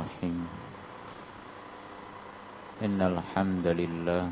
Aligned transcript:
الرحيم. 0.00 0.40
إن 2.80 2.96
الحمد 2.96 3.66
لله 3.66 4.24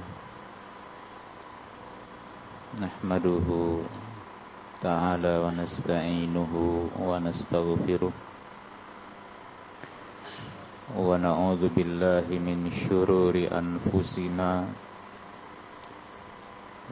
نحمده 2.81 3.48
تعالى 4.81 5.35
ونستعينه 5.45 6.53
ونستغفره 6.96 8.15
ونعوذ 10.96 11.62
بالله 11.76 12.26
من 12.32 12.58
شرور 12.88 13.37
أنفسنا 13.37 14.50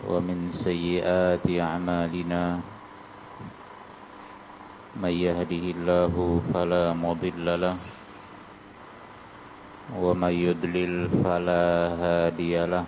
ومن 0.05 0.39
سيئات 0.53 1.47
أعمالنا. 1.49 2.45
من 4.97 5.13
يهده 5.13 5.65
الله 5.77 6.15
فلا 6.53 6.85
مضل 6.93 7.47
له 7.61 7.96
ومن 9.95 10.33
يضلل 10.35 11.23
فلا 11.23 11.67
هادي 12.03 12.67
له. 12.67 12.85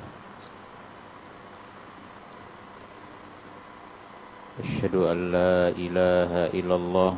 أشهد 4.59 4.95
أن 4.95 5.19
لا 5.31 5.71
إله 5.71 6.33
إلا 6.59 6.75
الله 6.75 7.13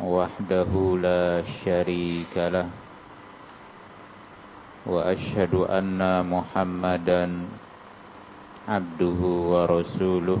وحده 0.00 0.72
لا 1.04 1.44
شريك 1.64 2.34
له. 2.36 2.68
وأشهد 4.86 5.54
أن 5.54 6.00
محمدا 6.24 7.24
عبده 8.68 9.20
ورسوله. 9.52 10.40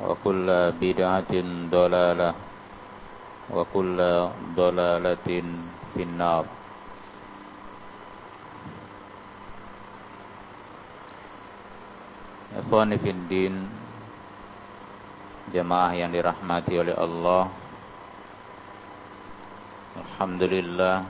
وكل 0.00 0.48
بدعة 0.80 1.34
ضلالة 1.68 2.30
وكل 3.52 3.98
ضلالة 4.56 5.28
في 5.92 6.02
النار 6.02 6.44
Ikhwani 12.52 13.00
Fiddin 13.00 13.64
Jemaah 15.56 15.96
yang 15.96 16.12
dirahmati 16.12 16.76
oleh 16.76 16.92
Allah 16.92 17.48
Alhamdulillah 19.96 21.00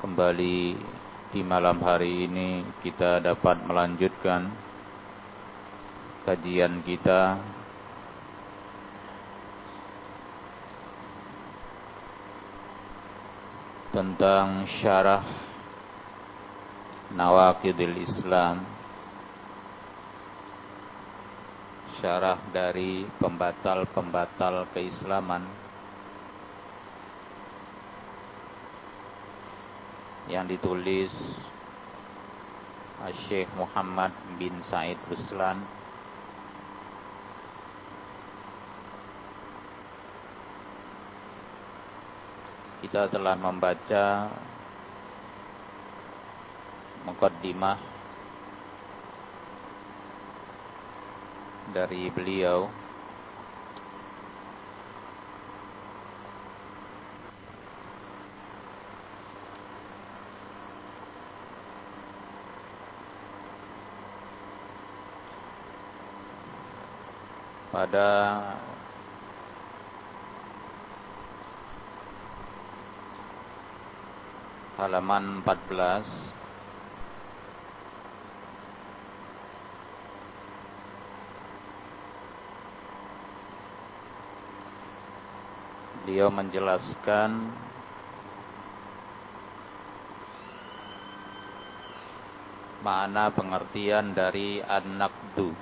Kembali 0.00 0.80
di 1.28 1.40
malam 1.44 1.76
hari 1.84 2.24
ini 2.24 2.64
kita 2.80 3.20
dapat 3.20 3.68
melanjutkan 3.68 4.48
kajian 6.25 6.85
kita. 6.85 7.41
Tentang 13.91 14.63
syarah 14.79 15.25
Nawakidil 17.11 18.07
Islam. 18.07 18.63
Syarah 21.99 22.39
dari 22.55 23.03
pembatal-pembatal 23.19 24.71
keislaman. 24.71 25.43
Yang 30.31 30.55
ditulis 30.55 31.11
Syekh 33.27 33.51
Muhammad 33.59 34.15
bin 34.39 34.55
Said 34.63 34.95
Ruslan 35.11 35.80
kita 42.81 43.05
telah 43.13 43.37
membaca 43.37 44.25
mukaddimah 47.05 47.77
dari 51.69 52.09
beliau. 52.09 52.65
Pada 67.71 68.09
halaman 74.81 75.45
14 75.45 76.33
Beliau 86.01 86.33
menjelaskan 86.33 87.53
makna 92.81 93.29
pengertian 93.37 94.17
dari 94.17 94.65
an-naqdu 94.65 95.53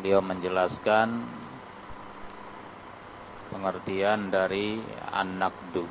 beliau 0.00 0.24
menjelaskan 0.24 1.28
pengertian 3.52 4.32
dari 4.32 4.80
an-naqdu. 5.12 5.84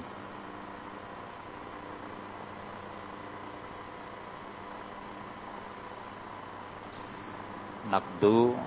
Naqdu 7.94 8.58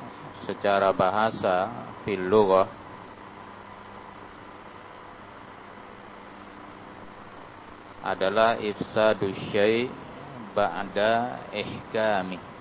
secara 0.47 0.95
bahasa 0.95 1.91
fil 2.07 2.23
adalah 8.07 8.63
ifsadu 8.63 9.35
syai' 9.51 9.91
ba'da 10.55 11.43
ihkami 11.51 12.52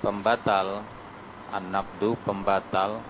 pembatal 0.00 0.84
an-naqdu 1.52 2.16
pembatal 2.24 3.04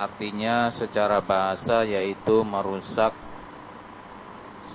artinya 0.00 0.72
secara 0.80 1.20
bahasa 1.20 1.84
yaitu 1.84 2.40
merusak 2.40 3.12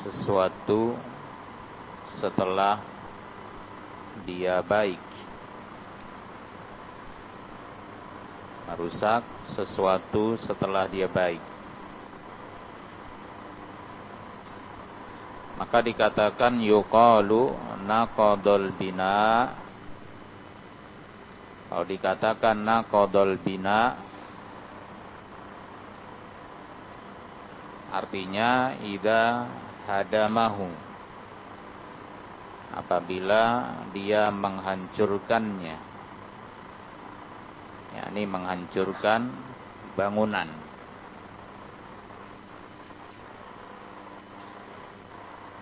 sesuatu 0.06 0.94
setelah 2.22 2.78
dia 4.30 4.62
baik. 4.62 5.02
Merusak 8.70 9.26
sesuatu 9.58 10.38
setelah 10.46 10.86
dia 10.86 11.10
baik. 11.10 11.55
Maka 15.66 15.82
dikatakan 15.82 16.62
yuqalu 16.62 17.50
naqadul 17.90 18.70
bina. 18.78 19.50
Kalau 21.66 21.86
dikatakan 21.90 22.62
naqadul 22.62 23.42
bina 23.42 23.98
artinya 27.90 28.78
idza 28.86 29.50
hadamahu. 29.90 30.70
Apabila 32.78 33.74
dia 33.90 34.30
menghancurkannya. 34.30 35.78
Yakni 37.98 38.22
menghancurkan 38.30 39.34
bangunan 39.98 40.65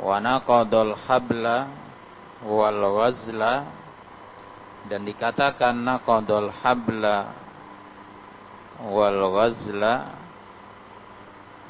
wa 0.04 0.20
naqadul 0.20 1.00
habla 1.08 1.72
wal 2.44 2.84
wazla. 3.00 3.64
Dan 4.92 5.08
dikatakan 5.08 5.80
naqadul 5.80 6.52
habla 6.52 7.32
wal 8.84 9.32
wazla 9.32 10.12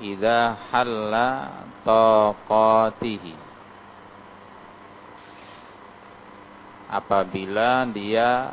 idza 0.01 0.57
halla 0.73 1.61
taqatihi. 1.85 3.37
Apabila 6.89 7.85
dia 7.89 8.49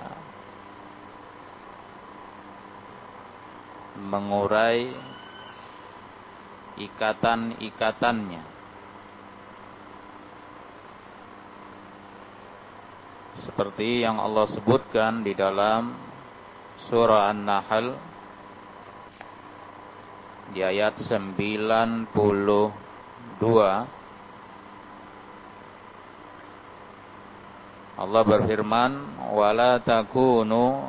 mengurai 4.00 4.92
ikatan-ikatannya 6.80 8.59
seperti 13.60 14.00
yang 14.00 14.16
Allah 14.16 14.48
sebutkan 14.56 15.20
di 15.20 15.36
dalam 15.36 15.92
surah 16.88 17.28
An-Nahl 17.28 17.92
di 20.56 20.64
ayat 20.64 20.96
92 20.96 22.08
Allah 28.00 28.22
berfirman 28.24 28.92
wala 29.36 29.76
takunu 29.84 30.88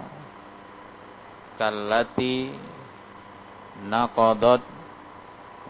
kallati 1.60 2.56
naqadat 3.84 4.64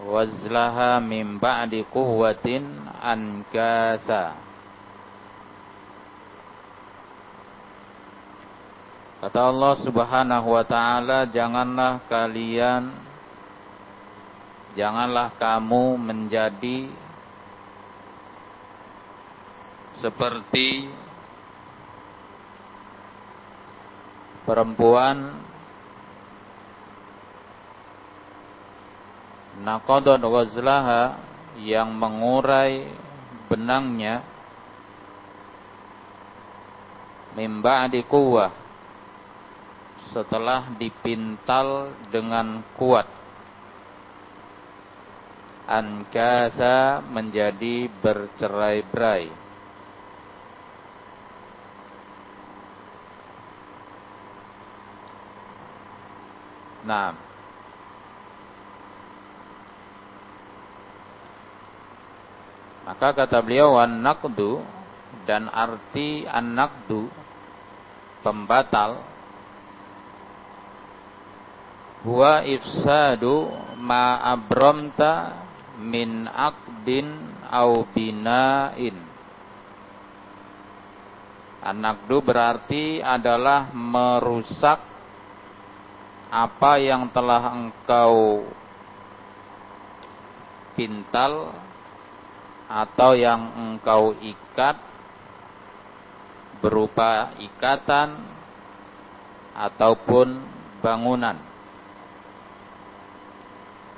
wazlaha 0.06 1.02
min 1.02 1.42
ba'di 1.42 1.82
quwwatin 1.90 2.86
ankasa 3.02 4.41
Kata 9.22 9.54
Allah 9.54 9.78
Subhanahu 9.86 10.48
wa 10.50 10.66
taala 10.66 11.30
janganlah 11.30 12.02
kalian 12.10 12.90
Janganlah 14.72 15.36
kamu 15.36 16.00
menjadi 16.00 16.88
seperti 20.00 20.88
perempuan 24.48 25.38
naqadat 29.60 30.24
wazlaha 30.24 31.20
yang 31.60 31.92
mengurai 31.94 32.88
benangnya 33.46 34.24
mimba 37.36 37.92
di 37.92 38.00
kuwah 38.08 38.61
setelah 40.12 40.68
dipintal 40.76 41.90
dengan 42.12 42.60
kuat 42.76 43.08
ankasa 45.66 47.00
menjadi 47.08 47.88
bercerai-berai. 47.88 49.32
Nah, 56.82 57.14
maka 62.82 63.08
kata 63.14 63.38
beliau 63.38 63.78
wan 63.78 64.02
naqdu 64.02 64.60
dan 65.22 65.46
arti 65.46 66.26
an-naqdu 66.26 67.06
pembatal 68.26 69.11
huwa 72.02 72.42
ifsadu 72.42 73.50
ma 73.78 74.18
abramta 74.18 75.42
min 75.78 76.26
aqdin 76.26 77.06
au 77.50 77.86
bina'in. 77.90 78.98
Anakdu 81.62 82.18
berarti 82.26 82.98
adalah 82.98 83.70
merusak 83.70 84.82
apa 86.32 86.72
yang 86.82 87.06
telah 87.14 87.54
engkau 87.54 88.42
pintal 90.74 91.54
atau 92.66 93.12
yang 93.14 93.52
engkau 93.52 94.16
ikat 94.16 94.74
berupa 96.58 97.36
ikatan 97.38 98.26
ataupun 99.52 100.40
bangunan 100.80 101.51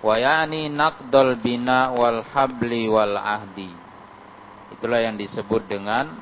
wa 0.05 0.21
yani 0.21 0.69
naqdal 0.69 1.41
bina 1.41 1.97
wal 1.97 2.21
habli 2.29 2.85
wal 2.93 3.17
ahdi. 3.17 3.73
Itulah 4.77 5.01
yang 5.01 5.17
disebut 5.17 5.65
dengan 5.65 6.13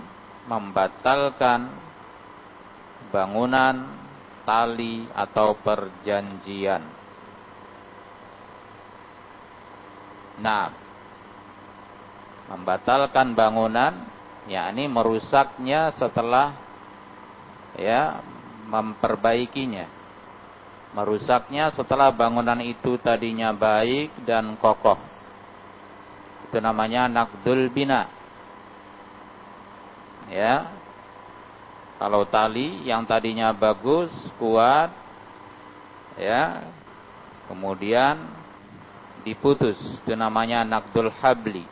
membatalkan 0.46 1.66
bangunan 3.10 3.90
tali 4.46 5.10
atau 5.10 5.58
perjanjian. 5.58 6.82
Nah 10.38 10.70
membatalkan 12.54 13.34
bangunan 13.34 13.98
yakni 14.46 14.86
merusaknya 14.86 15.90
setelah 15.98 16.54
ya 17.78 18.22
memperbaikinya 18.66 20.01
merusaknya 20.92 21.72
setelah 21.72 22.12
bangunan 22.12 22.61
itu 22.61 23.00
tadinya 23.00 23.52
baik 23.52 24.12
dan 24.28 24.56
kokoh. 24.61 25.00
Itu 26.49 26.61
namanya 26.61 27.08
nakdul 27.08 27.72
bina. 27.72 28.08
Ya. 30.28 30.68
Kalau 31.96 32.26
tali 32.26 32.82
yang 32.82 33.06
tadinya 33.06 33.54
bagus, 33.54 34.11
kuat, 34.34 34.90
ya, 36.18 36.66
kemudian 37.46 38.26
diputus, 39.22 39.78
itu 40.02 40.12
namanya 40.18 40.66
nakdul 40.66 41.14
habli. 41.22 41.62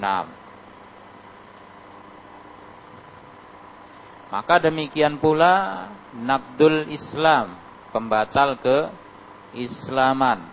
Nah, 0.00 0.24
Maka 4.30 4.62
demikian 4.62 5.18
pula 5.18 5.86
nakdul 6.14 6.86
Islam, 6.90 7.58
pembatal 7.90 8.58
ke 8.62 8.78
Islaman. 9.58 10.46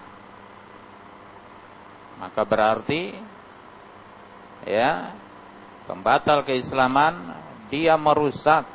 Maka 2.18 2.42
berarti 2.42 3.14
ya 4.66 5.14
Pembatal 5.88 6.44
keislaman 6.44 7.32
dia 7.72 7.96
merusak 7.96 8.68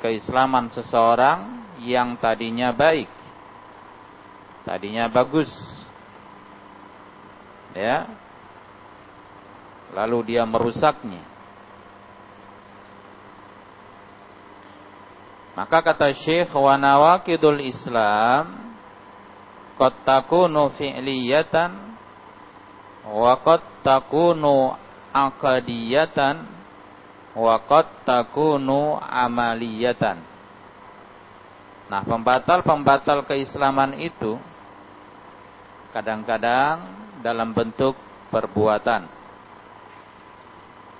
keislaman 0.00 0.72
seseorang 0.72 1.68
yang 1.84 2.16
tadinya 2.16 2.72
baik. 2.72 3.12
Tadinya 4.64 5.12
bagus. 5.12 5.52
Ya. 7.76 8.08
Lalu 9.92 10.32
dia 10.32 10.48
merusaknya. 10.48 11.20
Maka 15.52 15.84
kata 15.84 16.16
Syekh 16.16 16.52
wa 16.56 16.80
nawaqidul 16.80 17.60
Islam 17.60 18.72
qad 19.76 19.92
takunu 20.08 20.72
fi'liyatan 20.72 21.70
wa 23.12 23.36
qad 23.44 23.60
takunu 23.84 24.72
aqadiyatan 25.12 26.48
wa 27.36 27.56
qad 27.68 27.84
takunu 28.08 28.96
amaliyatan. 28.96 30.24
Nah, 31.92 32.00
pembatal-pembatal 32.08 33.28
keislaman 33.28 34.00
itu 34.00 34.40
kadang-kadang 35.92 36.88
dalam 37.20 37.52
bentuk 37.52 38.00
perbuatan. 38.32 39.04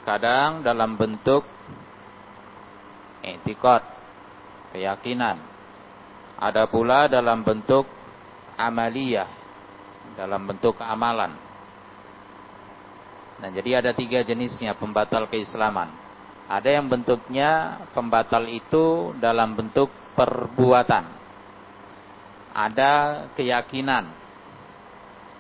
Kadang 0.05 0.61
dalam 0.61 1.01
bentuk 1.01 1.49
etikot, 3.25 3.81
keyakinan. 4.73 5.39
Ada 6.41 6.67
pula 6.67 7.07
dalam 7.07 7.45
bentuk 7.47 7.87
amaliyah, 8.59 9.31
dalam 10.19 10.43
bentuk 10.49 10.81
amalan. 10.83 11.37
Nah, 13.39 13.51
jadi 13.51 13.83
ada 13.83 13.91
tiga 13.95 14.23
jenisnya 14.23 14.75
pembatal 14.75 15.27
keislaman. 15.27 15.91
Ada 16.47 16.79
yang 16.79 16.87
bentuknya 16.91 17.81
pembatal 17.95 18.47
itu 18.51 19.15
dalam 19.19 19.55
bentuk 19.55 19.91
perbuatan. 20.15 21.05
Ada 22.53 22.93
keyakinan. 23.35 24.05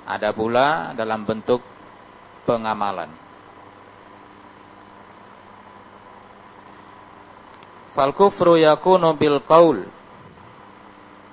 Ada 0.02 0.34
pula 0.34 0.96
dalam 0.98 1.22
bentuk 1.22 1.62
pengamalan. 2.42 3.21
Fal 7.92 8.16
kufru 8.16 8.56
yakunu 8.56 9.12
bil 9.16 9.40
qaul 9.44 9.84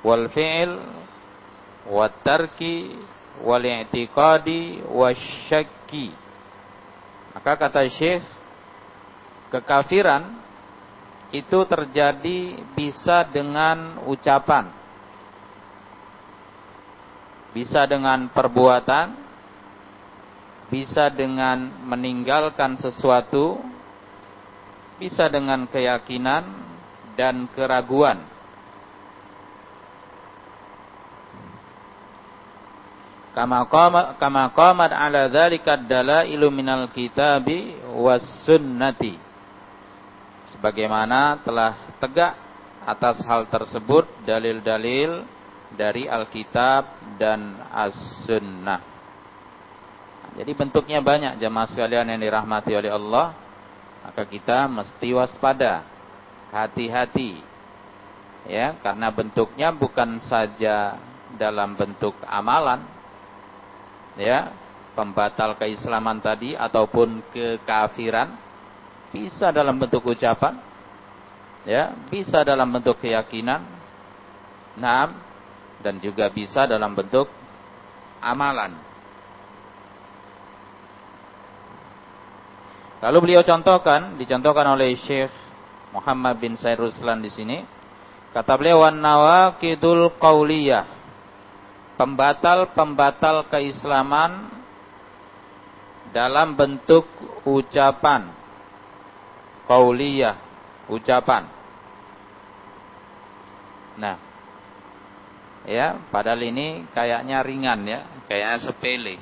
wal 0.03 0.27
fi'l 0.31 0.79
wat 1.87 2.19
tarki 2.23 2.99
wal 3.43 3.63
i'tiqadi 3.63 4.83
wasyakki 4.87 6.29
maka 7.39 7.55
kata 7.55 7.85
Syekh, 7.87 8.25
kekafiran 9.53 10.43
itu 11.29 11.61
terjadi 11.69 12.59
bisa 12.73 13.21
dengan 13.29 14.01
ucapan, 14.09 14.67
bisa 17.53 17.85
dengan 17.85 18.27
perbuatan, 18.33 19.13
bisa 20.67 21.07
dengan 21.13 21.69
meninggalkan 21.85 22.81
sesuatu, 22.81 23.61
bisa 24.99 25.31
dengan 25.31 25.63
keyakinan 25.65 26.43
dan 27.15 27.47
keraguan. 27.55 28.27
kama 33.29 33.63
qama 33.71 34.19
kama 34.19 34.51
qamat 34.51 34.91
ala 34.91 35.31
dzalika 35.31 35.79
dalailu 35.79 36.51
minal 36.51 36.91
kitabi 36.91 37.77
was 37.95 38.25
sunnati 38.43 39.15
sebagaimana 40.51 41.39
telah 41.45 41.77
tegak 42.03 42.35
atas 42.83 43.21
hal 43.23 43.47
tersebut 43.47 44.03
dalil-dalil 44.27 45.23
dari 45.69 46.09
Alkitab 46.09 47.15
dan 47.21 47.61
As-Sunnah. 47.69 48.81
Jadi 50.33 50.51
bentuknya 50.57 50.97
banyak 51.03 51.37
jemaah 51.37 51.69
sekalian 51.69 52.09
yang 52.09 52.21
dirahmati 52.21 52.73
oleh 52.73 52.89
Allah. 52.89 53.37
Maka 54.05 54.23
kita 54.25 54.67
mesti 54.71 55.09
waspada, 55.11 55.83
hati-hati. 56.53 57.43
Ya, 58.47 58.73
karena 58.79 59.11
bentuknya 59.11 59.69
bukan 59.75 60.17
saja 60.25 60.97
dalam 61.35 61.77
bentuk 61.77 62.15
amalan, 62.25 62.81
ya 64.17 64.51
pembatal 64.99 65.55
keislaman 65.55 66.19
tadi 66.19 66.59
ataupun 66.59 67.23
kekafiran 67.31 68.35
bisa 69.15 69.47
dalam 69.55 69.79
bentuk 69.79 70.03
ucapan 70.03 70.59
ya 71.63 71.95
bisa 72.11 72.43
dalam 72.43 72.67
bentuk 72.67 72.99
keyakinan 72.99 73.63
nah 74.75 75.15
dan 75.79 76.03
juga 76.03 76.27
bisa 76.27 76.67
dalam 76.67 76.91
bentuk 76.91 77.31
amalan 78.19 78.75
lalu 82.99 83.17
beliau 83.31 83.41
contohkan 83.43 84.19
dicontohkan 84.19 84.67
oleh 84.75 84.95
Syekh 84.99 85.31
Muhammad 85.89 86.37
bin 86.37 86.53
Said 86.59 86.77
Ruslan 86.77 87.23
di 87.23 87.31
sini. 87.33 87.65
Kata 88.29 88.53
beliau 88.59 88.85
wan 88.85 89.01
nawaqidul 89.01 90.21
qauliyah. 90.21 90.85
Pembatal-pembatal 91.97 93.51
keislaman 93.51 94.47
dalam 96.15 96.55
bentuk 96.55 97.03
ucapan. 97.43 98.31
Qauliyah 99.65 100.37
ucapan. 100.87 101.43
Nah 103.99 104.17
ya 105.67 105.99
padahal 106.07 106.39
ini 106.45 106.87
kayaknya 106.95 107.43
ringan 107.43 107.79
ya 107.83 107.99
kayaknya 108.29 108.57
sepele. 108.61 109.15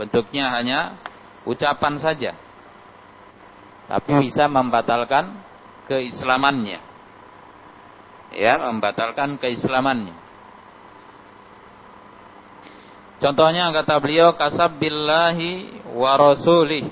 Bentuknya 0.00 0.48
hanya 0.56 0.96
ucapan 1.44 2.00
saja 2.00 2.32
tapi 3.90 4.22
bisa 4.22 4.46
membatalkan 4.46 5.34
keislamannya. 5.90 6.78
Ya 8.30 8.54
membatalkan 8.62 9.34
keislamannya. 9.42 10.14
Contohnya 13.18 13.74
kata 13.74 13.98
beliau 13.98 14.38
kasab 14.38 14.78
billahi 14.78 15.82
wa 15.98 16.14
rasulih 16.14 16.86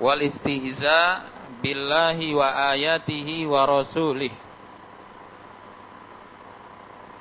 wal 0.00 0.24
istihza 0.24 1.28
billahi 1.60 2.32
wa 2.32 2.72
ayatihi 2.72 3.44
wa 3.44 3.68
rasulih. 3.68 4.32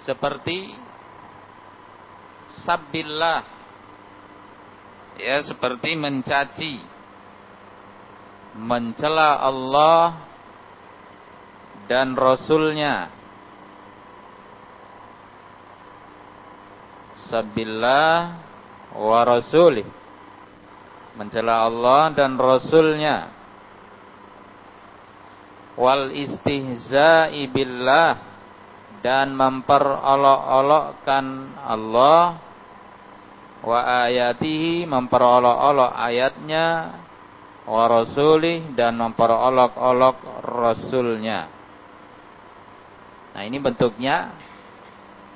Seperti 0.07 0.71
sabbillah 2.63 3.43
ya 5.19 5.43
seperti 5.43 5.99
mencaci 5.99 6.94
mencela 8.55 9.43
Allah 9.43 10.15
dan 11.91 12.15
Rasulnya. 12.15 13.11
Sabillah 17.27 18.37
wa 18.95 19.25
rasulih. 19.25 19.83
Mencela 21.19 21.65
Allah 21.67 22.13
dan 22.13 22.37
Rasulnya. 22.37 23.33
Wal 25.75 26.13
istihza'i 26.15 27.49
billah. 27.49 28.17
Dan 29.01 29.33
memperolok-olokkan 29.37 31.25
Allah. 31.65 32.37
Wa 33.65 34.05
ayatihi 34.05 34.85
memperolok-olok 34.85 35.91
ayatnya 35.97 36.93
wa 37.65 37.83
rasulih 37.89 38.73
dan 38.77 38.97
memperolok-olok 38.97 40.17
rasulnya 40.45 41.49
nah 43.35 43.41
ini 43.41 43.57
bentuknya 43.59 44.31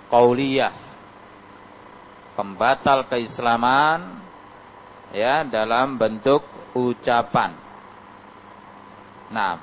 qauliyah 0.07 0.89
pembatal 2.39 3.11
keislaman 3.11 4.23
ya 5.11 5.43
dalam 5.43 5.99
bentuk 5.99 6.39
ucapan. 6.71 7.51
Nah, 9.29 9.59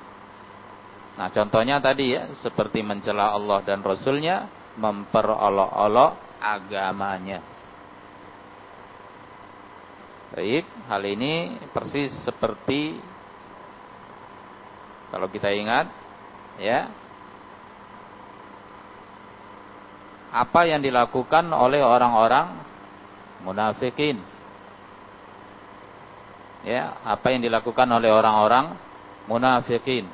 nah 1.16 1.28
contohnya 1.32 1.80
tadi 1.80 2.12
ya 2.12 2.30
seperti 2.36 2.84
mencela 2.84 3.32
Allah 3.32 3.64
dan 3.64 3.80
Rasulnya, 3.80 4.44
memperolok-olok 4.76 6.38
agamanya. 6.38 7.55
Baik, 10.36 10.68
hal 10.84 11.00
ini 11.08 11.56
persis 11.72 12.12
seperti 12.20 13.00
kalau 15.08 15.32
kita 15.32 15.48
ingat 15.48 15.88
ya 16.60 16.92
apa 20.28 20.68
yang 20.68 20.84
dilakukan 20.84 21.48
oleh 21.56 21.80
orang-orang 21.80 22.52
munafikin. 23.48 24.20
ya 26.68 27.00
apa 27.00 27.32
yang 27.32 27.40
dilakukan 27.40 27.88
oleh 27.88 28.12
orang-orang 28.12 28.76
munafikin. 29.24 30.04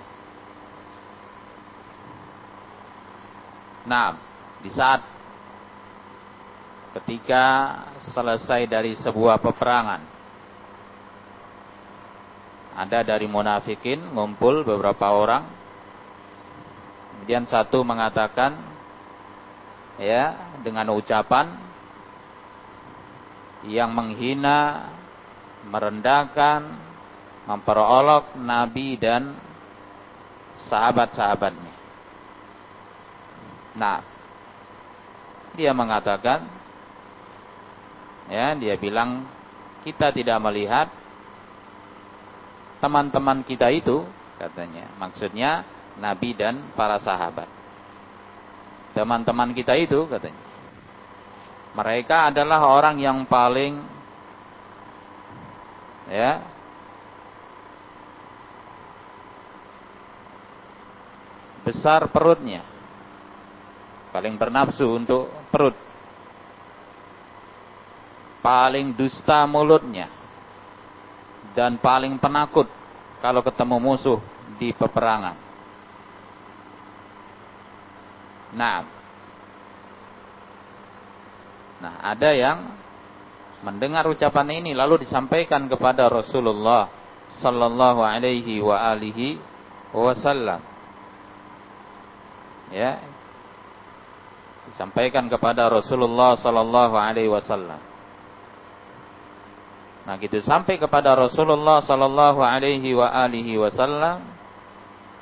Nah, 3.90 4.14
di 4.62 4.70
saat 4.70 5.02
ketika 6.94 7.44
selesai 8.14 8.70
dari 8.70 8.94
sebuah 8.94 9.42
peperangan 9.42 10.11
ada 12.72 13.04
dari 13.04 13.28
munafikin 13.28 14.16
ngumpul 14.16 14.64
beberapa 14.64 15.12
orang 15.12 15.44
kemudian 17.12 17.44
satu 17.46 17.84
mengatakan 17.84 18.56
ya 20.00 20.56
dengan 20.64 20.90
ucapan 20.96 21.54
yang 23.62 23.94
menghina 23.94 24.90
merendahkan, 25.66 26.66
memperolok 27.46 28.34
Nabi 28.38 28.98
dan 28.98 29.34
sahabat-sahabatnya. 30.66 31.74
Nah, 33.78 33.98
dia 35.54 35.72
mengatakan, 35.74 36.46
ya, 38.30 38.54
dia 38.58 38.74
bilang 38.78 39.26
kita 39.82 40.10
tidak 40.14 40.38
melihat 40.42 40.88
teman-teman 42.82 43.46
kita 43.46 43.70
itu, 43.70 44.02
katanya, 44.42 44.90
maksudnya 44.98 45.62
Nabi 46.02 46.34
dan 46.34 46.74
para 46.74 46.98
sahabat. 46.98 47.46
Teman-teman 48.90 49.54
kita 49.54 49.78
itu, 49.78 50.02
katanya, 50.10 50.42
mereka 51.78 52.34
adalah 52.34 52.66
orang 52.66 52.98
yang 52.98 53.22
paling 53.22 53.78
ya 56.10 56.42
besar 61.62 62.10
perutnya. 62.10 62.66
Paling 64.12 64.36
bernafsu 64.36 64.84
untuk 64.92 65.32
perut. 65.48 65.72
Paling 68.44 68.92
dusta 68.92 69.48
mulutnya 69.48 70.21
dan 71.52 71.76
paling 71.80 72.16
penakut 72.16 72.68
kalau 73.20 73.44
ketemu 73.44 73.76
musuh 73.78 74.20
di 74.56 74.72
peperangan 74.72 75.36
nah 78.52 78.84
nah 81.82 81.94
ada 82.04 82.30
yang 82.30 82.58
mendengar 83.62 84.06
ucapan 84.10 84.62
ini 84.62 84.74
lalu 84.74 85.06
disampaikan 85.06 85.70
kepada 85.70 86.10
Rasulullah 86.10 86.90
sallallahu 87.40 88.04
alaihi 88.04 88.60
wa 88.60 88.76
alihi 88.92 89.38
wasallam. 89.94 90.60
Ya. 92.72 93.00
Disampaikan 94.72 95.28
kepada 95.28 95.68
Rasulullah 95.68 96.36
sallallahu 96.36 96.96
alaihi 96.96 97.28
wasallam. 97.28 97.78
Nah, 100.02 100.18
gitu. 100.18 100.42
Sampai 100.42 100.82
kepada 100.82 101.14
Rasulullah 101.14 101.78
sallallahu 101.78 102.42
alaihi 102.42 102.90
wa 102.90 103.06
alihi 103.06 103.54
wasallam, 103.54 104.18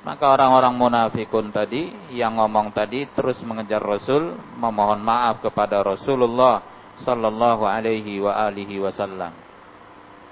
maka 0.01 0.33
orang-orang 0.33 0.73
munafikun 0.73 1.53
tadi 1.53 1.93
yang 2.17 2.41
ngomong 2.41 2.73
tadi 2.73 3.05
terus 3.13 3.37
mengejar 3.45 3.85
Rasul, 3.85 4.33
memohon 4.57 5.05
maaf 5.05 5.45
kepada 5.45 5.85
Rasulullah 5.85 6.65
sallallahu 7.05 7.69
alaihi 7.69 8.17
wa 8.25 8.33
alihi 8.49 8.81
wasallam. 8.81 9.37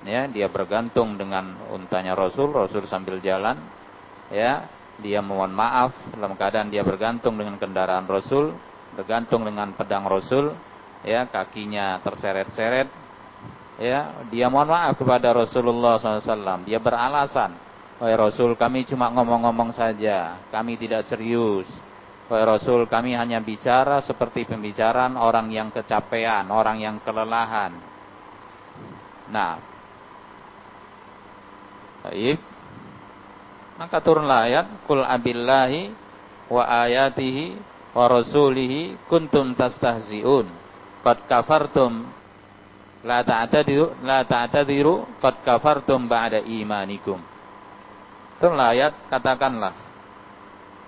Ya, 0.09 0.25
dia 0.31 0.49
bergantung 0.49 1.21
dengan 1.21 1.69
untanya 1.69 2.17
Rasul, 2.17 2.55
Rasul 2.55 2.89
sambil 2.89 3.21
jalan, 3.21 3.61
ya, 4.33 4.65
dia 5.03 5.21
mohon 5.21 5.53
maaf 5.53 5.93
dalam 6.17 6.39
keadaan 6.39 6.73
dia 6.73 6.87
bergantung 6.87 7.37
dengan 7.37 7.61
kendaraan 7.61 8.09
Rasul, 8.09 8.57
bergantung 8.97 9.45
dengan 9.45 9.77
pedang 9.77 10.09
Rasul, 10.09 10.55
ya, 11.05 11.29
kakinya 11.29 12.01
terseret-seret, 12.01 13.08
ya, 13.79 14.27
dia 14.29 14.51
mohon 14.51 14.75
maaf 14.75 14.99
kepada 14.99 15.31
Rasulullah 15.31 16.03
SAW. 16.03 16.67
Dia 16.67 16.83
beralasan, 16.83 17.55
wahai 18.03 18.19
Rasul, 18.19 18.59
kami 18.59 18.85
cuma 18.85 19.09
ngomong-ngomong 19.15 19.73
saja, 19.73 20.43
kami 20.51 20.75
tidak 20.77 21.07
serius. 21.07 21.71
Wahai 22.29 22.45
Rasul, 22.45 22.85
kami 22.91 23.15
hanya 23.17 23.41
bicara 23.41 24.03
seperti 24.05 24.45
pembicaraan 24.45 25.17
orang 25.17 25.49
yang 25.49 25.71
kecapean, 25.71 26.51
orang 26.51 26.83
yang 26.83 26.97
kelelahan. 27.01 27.73
Nah, 29.31 29.57
baik. 32.05 32.39
Maka 33.79 34.03
turunlah 34.03 34.51
ayat, 34.51 34.67
Kul 34.91 35.07
abillahi 35.07 35.95
wa 36.51 36.67
ayatihi 36.67 37.55
wa 37.95 38.05
rasulihi 38.11 38.99
kuntum 39.07 39.55
tastahzi'un. 39.55 40.51
Qad 41.07 41.31
kafartum 41.31 42.11
la 43.07 43.23
ta'tadiru 43.23 44.03
la 44.03 44.27
ta'tadiru 44.27 45.21
qad 45.23 45.43
kafartum 45.47 46.11
ba'da 46.11 46.43
imanikum. 46.43 47.21
Turunlah 48.39 48.71
ayat, 48.71 48.93
katakanlah. 49.11 49.75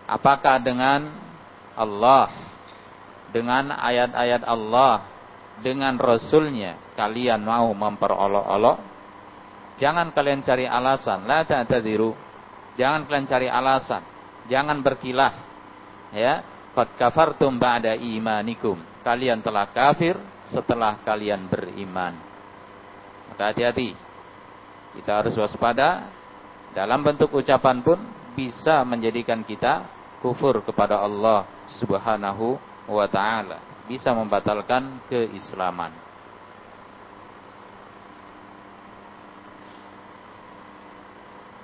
Apakah 0.06 0.62
dengan 0.62 1.10
Allah? 1.74 2.30
Dengan 3.34 3.74
ayat-ayat 3.74 4.42
Allah? 4.46 5.06
Dengan 5.58 5.98
Rasulnya? 5.98 6.78
Kalian 6.94 7.42
mau 7.42 7.70
memperolok-olok? 7.74 8.78
Jangan 9.82 10.14
kalian 10.14 10.46
cari 10.46 10.66
alasan. 10.66 11.26
La 11.26 11.42
ta'tadiru. 11.42 12.14
Jangan 12.78 13.06
kalian 13.10 13.26
cari 13.26 13.48
alasan. 13.50 14.02
Jangan 14.46 14.78
berkilah. 14.82 15.32
Ya. 16.14 16.46
Qad 16.70 16.94
kafartum 16.94 17.58
ba'da 17.58 17.98
imanikum. 17.98 18.78
Kalian 19.02 19.42
telah 19.42 19.66
kafir 19.74 20.14
setelah 20.50 20.98
kalian 21.06 21.46
beriman. 21.46 22.14
Maka 23.30 23.54
hati-hati. 23.54 23.94
Kita 24.98 25.22
harus 25.22 25.38
waspada. 25.38 26.10
Dalam 26.70 27.02
bentuk 27.02 27.34
ucapan 27.34 27.82
pun 27.82 27.98
bisa 28.34 28.82
menjadikan 28.86 29.42
kita 29.42 29.86
kufur 30.22 30.62
kepada 30.62 31.02
Allah 31.02 31.46
Subhanahu 31.82 32.58
wa 32.86 33.06
taala, 33.10 33.58
bisa 33.90 34.14
membatalkan 34.14 35.02
keislaman. 35.10 35.90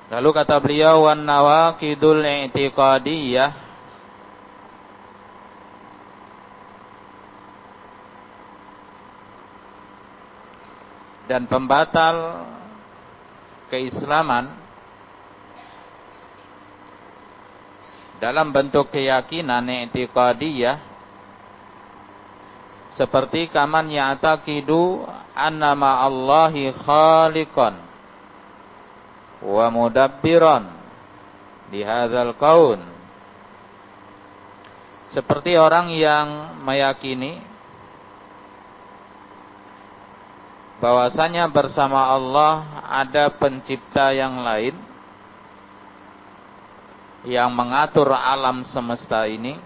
Lalu 0.07 0.31
kata 0.31 0.62
beliau 0.62 1.11
wan 1.11 1.27
nawaqidul 1.27 2.22
i'tiqadiyah 2.22 3.65
dan 11.26 11.50
pembatal 11.50 12.46
keislaman 13.70 14.50
dalam 18.22 18.54
bentuk 18.54 18.94
keyakinan 18.94 19.66
i'tiqadiyah 19.66 20.78
seperti 22.96 23.52
kaman 23.52 23.92
ya'taqidu 23.92 25.04
annama 25.36 26.00
Allahi 26.00 26.72
khaliqan 26.72 27.76
wa 29.44 29.66
mudabbiran 29.68 30.64
di 31.68 31.84
hadzal 31.84 32.32
kaun. 32.40 32.80
Seperti 35.12 35.56
orang 35.60 35.92
yang 35.92 36.60
meyakini 36.64 37.40
bahwasanya 40.76 41.48
bersama 41.48 42.12
Allah 42.12 42.84
ada 42.84 43.32
pencipta 43.32 44.12
yang 44.12 44.44
lain 44.44 44.76
yang 47.26 47.50
mengatur 47.50 48.12
alam 48.12 48.62
semesta 48.70 49.26
ini. 49.26 49.58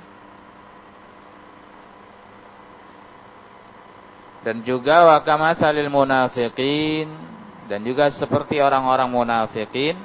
Dan 4.40 4.64
juga 4.64 5.04
wa 5.04 5.20
kamatsalil 5.20 5.92
munafiqin 5.92 7.12
dan 7.68 7.84
juga 7.84 8.08
seperti 8.08 8.56
orang-orang 8.56 9.12
munafikin 9.12 10.00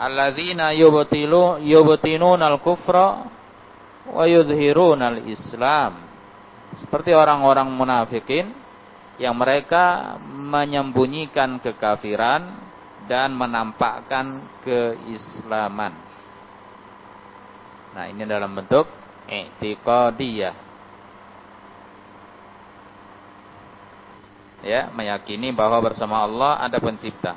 alladzina 0.00 0.72
yubtilu 0.72 1.60
yubtinuna 1.60 2.48
al-kufra 2.48 3.28
wa 4.08 4.24
yudhiruna 4.24 5.12
al-islam. 5.12 6.08
Seperti 6.80 7.12
orang-orang 7.12 7.68
munafikin 7.68 8.56
yang 9.20 9.36
mereka 9.36 10.16
menyembunyikan 10.24 11.60
kekafiran 11.60 12.56
dan 13.04 13.36
menampakkan 13.36 14.40
keislaman. 14.64 15.92
Nah, 17.92 18.08
ini 18.08 18.24
dalam 18.24 18.56
bentuk 18.56 18.88
i'tiqadiyah. 19.28 20.56
Ya, 24.64 24.88
meyakini 24.92 25.52
bahwa 25.52 25.84
bersama 25.84 26.24
Allah 26.24 26.64
ada 26.64 26.80
pencipta. 26.80 27.36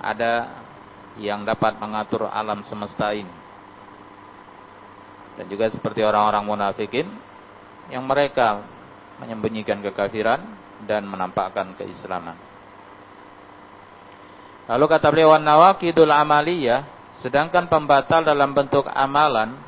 Ada 0.00 0.64
yang 1.20 1.44
dapat 1.44 1.76
mengatur 1.76 2.32
alam 2.32 2.64
semesta 2.64 3.12
ini. 3.12 3.32
Dan 5.36 5.52
juga 5.52 5.68
seperti 5.68 6.00
orang-orang 6.00 6.44
munafikin 6.44 7.08
yang 7.92 8.04
mereka 8.08 8.73
menyembunyikan 9.22 9.82
kekafiran 9.84 10.42
dan 10.84 11.06
menampakkan 11.06 11.74
keislaman. 11.78 12.34
Lalu 14.64 14.84
kata 14.88 15.12
beliau 15.12 15.36
nawakidul 15.36 16.08
amaliyah, 16.08 16.88
sedangkan 17.20 17.68
pembatal 17.68 18.24
dalam 18.24 18.56
bentuk 18.56 18.88
amalan 18.88 19.60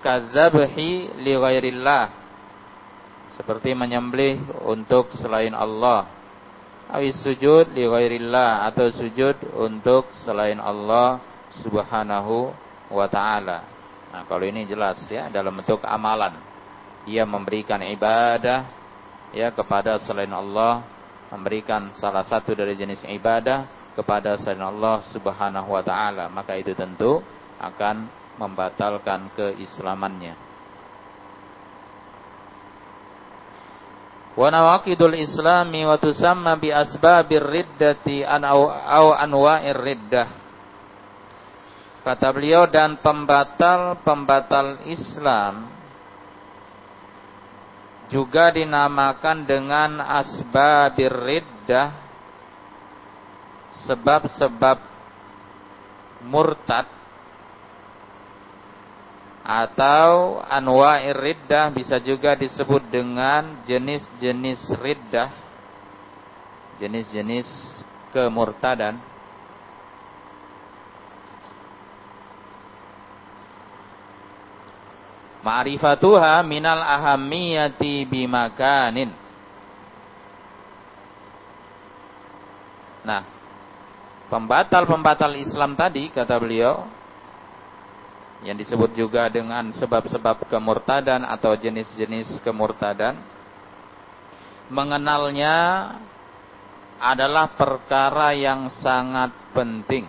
kadzabhi 0.00 1.12
li 1.20 1.34
ghairillah 1.36 2.04
seperti 3.36 3.76
menyembelih 3.76 4.64
untuk 4.64 5.12
selain 5.20 5.52
Allah. 5.52 6.08
Awis 6.88 7.20
sujud 7.20 7.68
li 7.76 7.84
ghairillah 7.84 8.64
atau 8.72 8.88
sujud 8.88 9.36
untuk 9.60 10.08
selain 10.24 10.56
Allah 10.56 11.20
subhanahu 11.60 12.48
wa 12.88 13.06
ta'ala. 13.12 13.58
Nah 14.08 14.24
kalau 14.24 14.48
ini 14.48 14.64
jelas 14.64 15.04
ya 15.12 15.28
dalam 15.28 15.52
bentuk 15.52 15.84
amalan 15.84 16.47
ia 17.08 17.24
memberikan 17.24 17.80
ibadah 17.80 18.68
ya 19.32 19.48
kepada 19.48 19.96
selain 20.04 20.30
Allah 20.32 20.84
memberikan 21.32 21.92
salah 21.96 22.24
satu 22.24 22.56
dari 22.56 22.76
jenis 22.76 23.04
ibadah 23.04 23.92
kepada 23.96 24.36
selain 24.40 24.64
Allah 24.64 25.04
subhanahu 25.12 25.72
wa 25.72 25.82
ta'ala. 25.84 26.28
Maka 26.32 26.56
itu 26.56 26.72
tentu 26.72 27.20
akan 27.60 28.08
membatalkan 28.38 29.32
keislamannya. 29.34 30.36
Wa 34.38 34.54
nawaqidul 34.54 35.18
islami 35.18 35.82
wa 35.82 35.98
tusamma 35.98 36.54
bi 36.54 36.70
asbabir 36.70 37.42
riddati 37.42 38.22
an 38.22 38.46
au 38.46 39.10
anwa'ir 39.10 39.74
riddah. 39.74 40.28
Kata 42.06 42.30
beliau 42.30 42.70
dan 42.70 43.02
pembatal-pembatal 43.02 44.86
Islam 44.86 45.77
juga 48.08 48.48
dinamakan 48.52 49.44
dengan 49.44 50.00
asbabir 50.00 51.12
riddah 51.12 51.92
sebab-sebab 53.84 54.78
murtad 56.24 56.88
atau 59.48 60.44
anwa'ir 60.44 61.16
riddah 61.16 61.72
bisa 61.72 61.96
juga 62.00 62.36
disebut 62.36 62.84
dengan 62.92 63.64
jenis-jenis 63.64 64.60
riddah 64.76 65.32
jenis-jenis 66.76 67.48
kemurtadan 68.12 69.00
Ma'rifatuha 75.48 76.44
minal 76.44 76.84
ahamiyati 76.84 78.04
bimakanin. 78.04 79.08
Nah, 83.00 83.24
pembatal-pembatal 84.28 85.40
Islam 85.40 85.72
tadi 85.72 86.12
kata 86.12 86.36
beliau 86.36 86.84
yang 88.44 88.60
disebut 88.60 88.92
juga 88.92 89.24
dengan 89.32 89.72
sebab-sebab 89.72 90.44
kemurtadan 90.52 91.24
atau 91.24 91.56
jenis-jenis 91.56 92.44
kemurtadan 92.44 93.16
mengenalnya 94.68 95.56
adalah 97.00 97.56
perkara 97.56 98.36
yang 98.36 98.68
sangat 98.84 99.32
penting. 99.56 100.04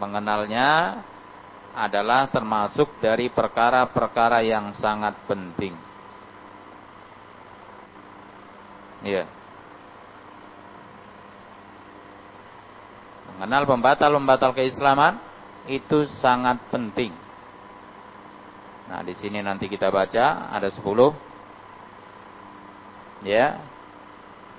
Mengenalnya 0.00 1.04
adalah 1.74 2.26
termasuk 2.28 2.98
dari 2.98 3.30
perkara-perkara 3.30 4.42
yang 4.42 4.74
sangat 4.76 5.14
penting 5.28 5.74
ya 9.06 9.24
mengenal 13.40 13.64
pembatal-pembatal 13.64 14.52
keislaman 14.52 15.16
itu 15.64 16.04
sangat 16.20 16.60
penting. 16.68 17.08
Nah, 18.88 19.00
di 19.00 19.14
sini 19.16 19.40
nanti 19.40 19.64
kita 19.64 19.88
baca 19.88 20.52
ada 20.52 20.68
10. 20.68 21.14
Ya. 23.24 23.60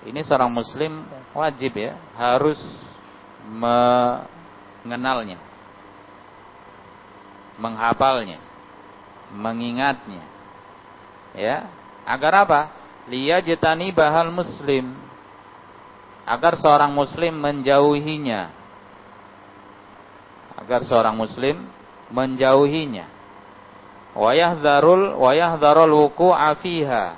Ini 0.01 0.25
seorang 0.25 0.49
muslim 0.49 1.05
wajib 1.29 1.77
ya, 1.77 1.93
harus 2.17 2.57
mengenalnya. 3.45 5.37
Menghafalnya, 7.61 8.41
mengingatnya. 9.29 10.25
Ya, 11.37 11.69
agar 12.03 12.33
apa? 12.43 12.61
Liyajtani 13.05 13.93
bahal 13.93 14.33
muslim. 14.33 14.97
Agar 16.25 16.57
seorang 16.57 16.89
muslim 16.93 17.37
menjauhinya 17.37 18.61
agar 20.61 20.85
seorang 20.85 21.17
muslim 21.17 21.65
menjauhinya. 22.13 23.09
Wayahdharul 24.13 25.17
wayahdharul 25.17 26.05
wuku'a 26.05 26.53
fiha 26.61 27.17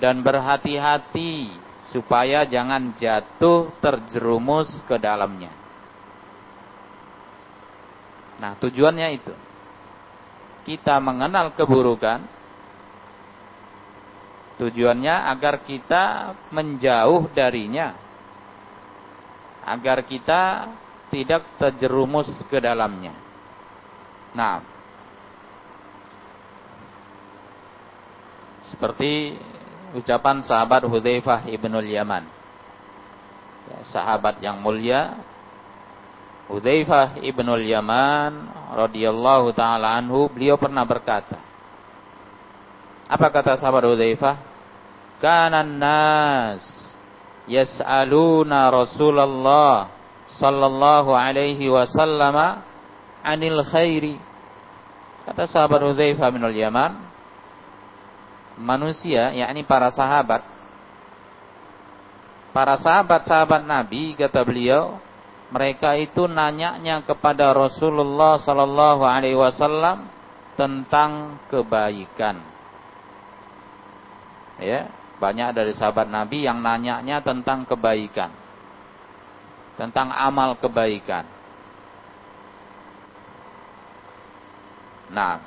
dan 0.00 0.24
berhati-hati 0.24 1.52
supaya 1.92 2.46
jangan 2.48 2.96
jatuh 2.96 3.68
terjerumus 3.84 4.70
ke 4.88 4.96
dalamnya. 4.96 5.52
Nah, 8.40 8.56
tujuannya 8.56 9.08
itu. 9.20 9.34
Kita 10.64 10.96
mengenal 10.96 11.52
keburukan 11.52 12.24
tujuannya 14.56 15.14
agar 15.28 15.60
kita 15.60 16.32
menjauh 16.48 17.28
darinya. 17.36 17.92
Agar 19.60 20.00
kita 20.08 20.72
tidak 21.12 21.44
terjerumus 21.60 22.32
ke 22.48 22.56
dalamnya. 22.56 23.12
Nah, 24.32 24.64
seperti 28.72 29.36
ucapan 29.92 30.40
sahabat 30.46 30.86
Hudzaifah 30.88 31.44
ibnul 31.50 31.84
Yaman. 31.84 32.24
Ya, 33.68 33.78
sahabat 33.90 34.40
yang 34.40 34.64
mulia 34.64 35.18
Hudzaifah 36.50 37.22
ibnul 37.22 37.62
Yaman 37.62 38.50
radhiyallahu 38.74 39.54
taala 39.54 39.94
anhu 39.94 40.26
beliau 40.34 40.58
pernah 40.58 40.82
berkata 40.82 41.38
Apa 43.06 43.30
kata 43.30 43.58
sahabat 43.58 43.86
Hudzaifah? 43.86 44.36
Kanan 45.22 45.78
nas 45.78 46.62
yas'aluna 47.46 48.70
Rasulullah 48.70 49.94
sallallahu 50.38 51.14
alaihi 51.14 51.70
wasallam 51.70 52.62
anil 53.22 53.62
khairi. 53.70 54.18
Kata 55.26 55.46
sahabat 55.46 55.86
Hudzaifah 55.86 56.28
bin 56.34 56.42
Yaman, 56.50 56.92
manusia 58.60 59.32
yakni 59.32 59.64
para 59.64 59.88
sahabat 59.90 60.44
para 62.50 62.74
sahabat-sahabat 62.82 63.62
Nabi 63.64 64.18
kata 64.18 64.42
beliau 64.42 64.98
mereka 65.50 65.98
itu 65.98 66.30
nanyanya 66.30 67.02
kepada 67.02 67.50
Rasulullah 67.50 68.38
sallallahu 68.38 69.02
alaihi 69.02 69.38
wasallam 69.38 70.06
tentang 70.54 71.42
kebaikan. 71.50 72.42
Ya, 74.60 74.92
banyak 75.18 75.56
dari 75.56 75.72
sahabat 75.74 76.06
Nabi 76.06 76.44
yang 76.46 76.60
nanyanya 76.62 77.24
tentang 77.24 77.64
kebaikan 77.66 78.40
tentang 79.80 80.12
amal 80.12 80.60
kebaikan. 80.60 81.24
Nah, 85.08 85.40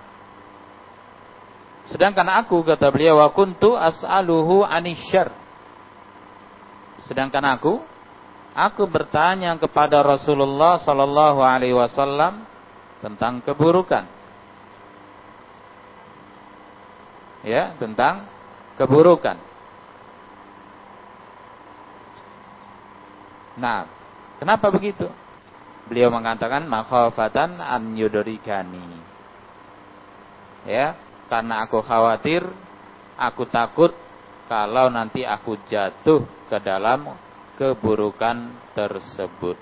sedangkan 1.94 2.42
aku 2.42 2.66
kata 2.66 2.90
beliau 2.90 3.22
wa 3.22 3.30
kuntu 3.30 3.78
as'aluhu 3.78 4.66
anisyar. 4.66 5.30
Sedangkan 7.06 7.46
aku 7.46 7.78
aku 8.54 8.86
bertanya 8.86 9.58
kepada 9.58 10.02
Rasulullah 10.06 10.80
sallallahu 10.80 11.42
alaihi 11.42 11.76
wasallam 11.76 12.46
tentang 13.02 13.44
keburukan. 13.44 14.08
Ya, 17.44 17.76
tentang 17.76 18.24
keburukan. 18.80 19.36
Nah, 23.60 23.86
Kenapa 24.44 24.76
begitu? 24.76 25.08
Beliau 25.88 26.12
mengatakan 26.12 26.68
makhafatan 26.68 27.64
an 27.64 27.96
yudrikani. 27.96 29.00
Ya, 30.68 31.00
karena 31.32 31.64
aku 31.64 31.80
khawatir 31.80 32.44
Aku 33.14 33.46
takut 33.46 33.94
kalau 34.50 34.90
nanti 34.90 35.22
aku 35.22 35.56
jatuh 35.70 36.26
ke 36.50 36.58
dalam 36.60 37.14
keburukan 37.58 38.52
tersebut. 38.74 39.58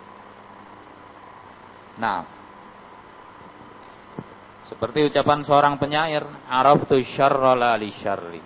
Nah, 1.99 2.23
seperti 4.71 5.03
ucapan 5.11 5.43
seorang 5.43 5.75
penyair, 5.75 6.23
"Araftu 6.47 6.95
syarra 7.03 7.51
la 7.51 7.75
li 7.75 7.91
syarri, 7.91 8.39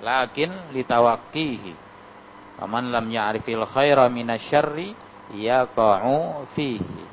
lakin 0.00 0.72
litawaqqihi. 0.72 1.72
Faman 2.56 2.88
lam 2.88 3.06
ya'rifil 3.12 3.68
khaira 3.68 4.08
minasyarri 4.08 4.96
yaqa'u 5.36 6.48
fihi." 6.56 7.04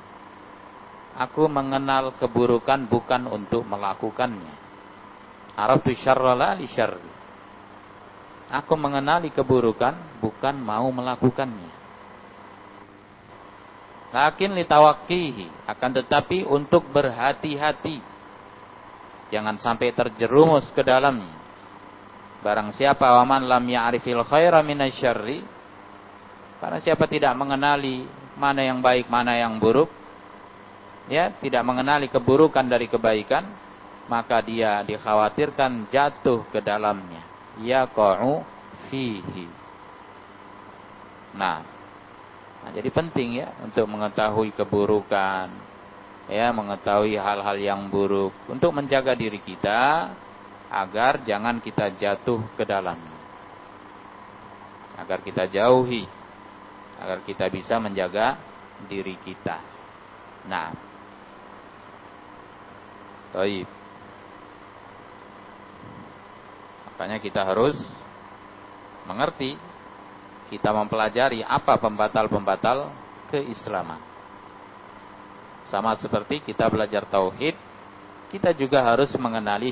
Aku 1.17 1.49
mengenal 1.49 2.15
keburukan 2.15 2.87
bukan 2.87 3.27
untuk 3.27 3.65
melakukannya. 3.67 4.55
Araftu 5.57 5.91
syarra 5.97 6.31
la 6.37 6.55
li 6.55 6.69
syarri. 6.71 7.26
Aku 8.47 8.79
mengenali 8.79 9.31
keburukan 9.33 10.21
bukan 10.23 10.55
mau 10.55 10.87
melakukannya. 10.87 11.75
Lakin 14.07 14.55
litawakkihi 14.55 15.67
akan 15.67 15.91
tetapi 15.99 16.47
untuk 16.47 16.87
berhati-hati 16.95 18.17
Jangan 19.27 19.59
sampai 19.59 19.91
terjerumus 19.91 20.71
ke 20.71 20.81
dalamnya. 20.83 21.35
Barang 22.39 22.71
siapa 22.71 23.11
waman 23.19 23.43
lam 23.43 23.65
ya'rifil 23.67 24.23
khaira 24.23 24.63
minasyarri. 24.63 25.43
Karena 26.57 26.79
siapa 26.79 27.05
tidak 27.05 27.35
mengenali 27.35 28.07
mana 28.39 28.63
yang 28.63 28.79
baik, 28.79 29.11
mana 29.11 29.35
yang 29.35 29.59
buruk. 29.59 29.91
Ya, 31.11 31.31
tidak 31.39 31.63
mengenali 31.67 32.07
keburukan 32.07 32.63
dari 32.63 32.87
kebaikan. 32.87 33.43
Maka 34.07 34.39
dia 34.39 34.79
dikhawatirkan 34.87 35.91
jatuh 35.91 36.47
ke 36.47 36.63
dalamnya. 36.63 37.27
Yaqa'u 37.61 38.45
fihi. 38.89 39.47
Nah, 41.37 41.61
nah, 42.63 42.71
jadi 42.73 42.89
penting 42.89 43.45
ya 43.45 43.53
untuk 43.61 43.85
mengetahui 43.85 44.53
keburukan, 44.57 45.49
ya 46.27 46.49
mengetahui 46.51 47.15
hal-hal 47.15 47.57
yang 47.57 47.81
buruk. 47.87 48.33
Untuk 48.49 48.73
menjaga 48.73 49.13
diri 49.13 49.39
kita 49.41 50.11
agar 50.67 51.23
jangan 51.23 51.63
kita 51.63 51.93
jatuh 51.95 52.43
ke 52.59 52.63
dalam. 52.67 52.99
Agar 54.97 55.21
kita 55.21 55.47
jauhi. 55.47 56.03
Agar 56.97 57.21
kita 57.21 57.45
bisa 57.53 57.77
menjaga 57.77 58.41
diri 58.89 59.13
kita. 59.21 59.61
Nah. 60.49 60.73
Taib. 63.31 63.76
Makanya 66.97 67.21
kita 67.21 67.45
harus 67.45 67.77
mengerti, 69.05 69.53
kita 70.49 70.73
mempelajari 70.73 71.45
apa 71.45 71.77
pembatal-pembatal 71.77 72.89
keislaman. 73.29 74.01
Sama 75.69 75.93
seperti 76.01 76.41
kita 76.41 76.65
belajar 76.73 77.05
tauhid, 77.05 77.53
kita 78.33 78.49
juga 78.57 78.81
harus 78.81 79.13
mengenali 79.13 79.69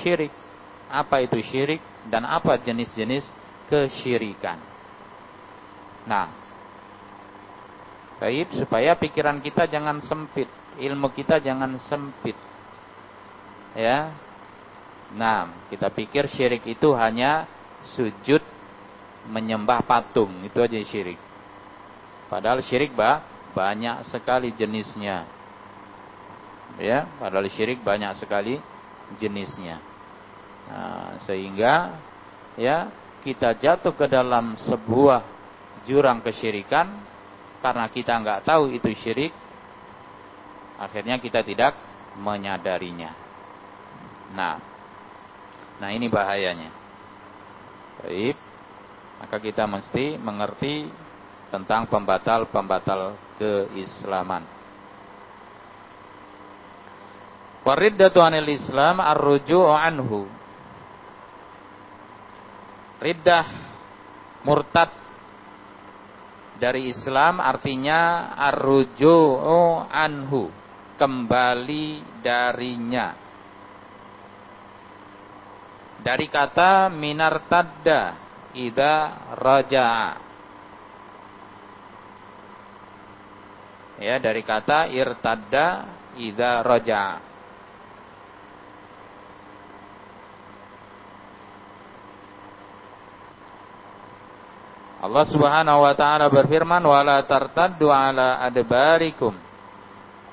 syirik. 0.00 0.32
Apa 0.88 1.20
itu 1.20 1.44
syirik 1.44 1.84
dan 2.08 2.24
apa 2.24 2.56
jenis-jenis 2.56 3.28
kesyirikan. 3.68 4.56
Nah, 6.08 6.32
baik 8.16 8.56
supaya 8.56 8.96
pikiran 8.96 9.44
kita 9.44 9.68
jangan 9.68 10.00
sempit, 10.00 10.48
ilmu 10.80 11.12
kita 11.12 11.36
jangan 11.36 11.76
sempit. 11.84 12.38
Ya. 13.76 14.24
Nah, 15.14 15.70
kita 15.70 15.86
pikir 15.94 16.26
syirik 16.26 16.66
itu 16.66 16.90
hanya 16.98 17.46
sujud 17.94 18.42
menyembah 19.30 19.86
patung, 19.86 20.42
itu 20.42 20.58
aja 20.58 20.74
syirik. 20.82 21.18
Padahal 22.26 22.58
syirik 22.66 22.90
bah, 22.94 23.22
banyak 23.54 24.10
sekali 24.10 24.50
jenisnya. 24.58 25.26
Ya, 26.82 27.06
padahal 27.22 27.46
syirik 27.46 27.80
banyak 27.86 28.18
sekali 28.18 28.58
jenisnya. 29.22 29.78
Nah, 30.66 31.22
sehingga 31.22 31.94
ya 32.58 32.90
kita 33.22 33.54
jatuh 33.54 33.94
ke 33.94 34.10
dalam 34.10 34.58
sebuah 34.58 35.22
jurang 35.86 36.18
kesyirikan 36.26 36.90
karena 37.62 37.86
kita 37.86 38.18
nggak 38.18 38.42
tahu 38.42 38.74
itu 38.74 38.90
syirik, 38.98 39.32
akhirnya 40.82 41.22
kita 41.22 41.46
tidak 41.46 41.78
menyadarinya. 42.18 43.14
Nah, 44.34 44.75
nah 45.76 45.92
ini 45.92 46.08
bahayanya. 46.08 46.70
Baik, 48.00 48.36
maka 49.20 49.36
kita 49.40 49.64
mesti 49.64 50.20
mengerti 50.20 50.88
tentang 51.48 51.88
pembatal-pembatal 51.88 53.16
keislaman. 53.40 54.44
Wariddatu 57.66 58.22
anil 58.22 58.46
Islam 58.46 59.02
ar-ruju'u 59.02 59.74
anhu. 59.74 60.30
Riddah 63.02 63.46
murtad 64.46 64.90
dari 66.56 66.88
Islam 66.94 67.42
artinya 67.42 68.32
ar-ruju'u 68.38 69.90
anhu, 69.90 70.48
kembali 70.94 72.22
darinya. 72.22 73.25
Dari 76.06 76.30
kata 76.30 76.86
minartadda 76.86 78.00
idza 78.54 78.94
raja'a. 79.34 80.10
Ya 83.98 84.22
dari 84.22 84.46
kata 84.46 84.86
irtadda 84.86 85.66
idza 86.14 86.62
raja 86.62 87.18
Allah 95.06 95.24
Subhanahu 95.28 95.80
wa 95.86 95.94
taala 95.96 96.26
berfirman 96.28 96.82
wala 96.82 97.24
tartaddu 97.24 97.88
ala 97.88 98.42
adbarikum 98.44 99.32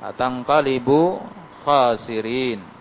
atanqalibu 0.01 1.23
khasirin 1.63 2.72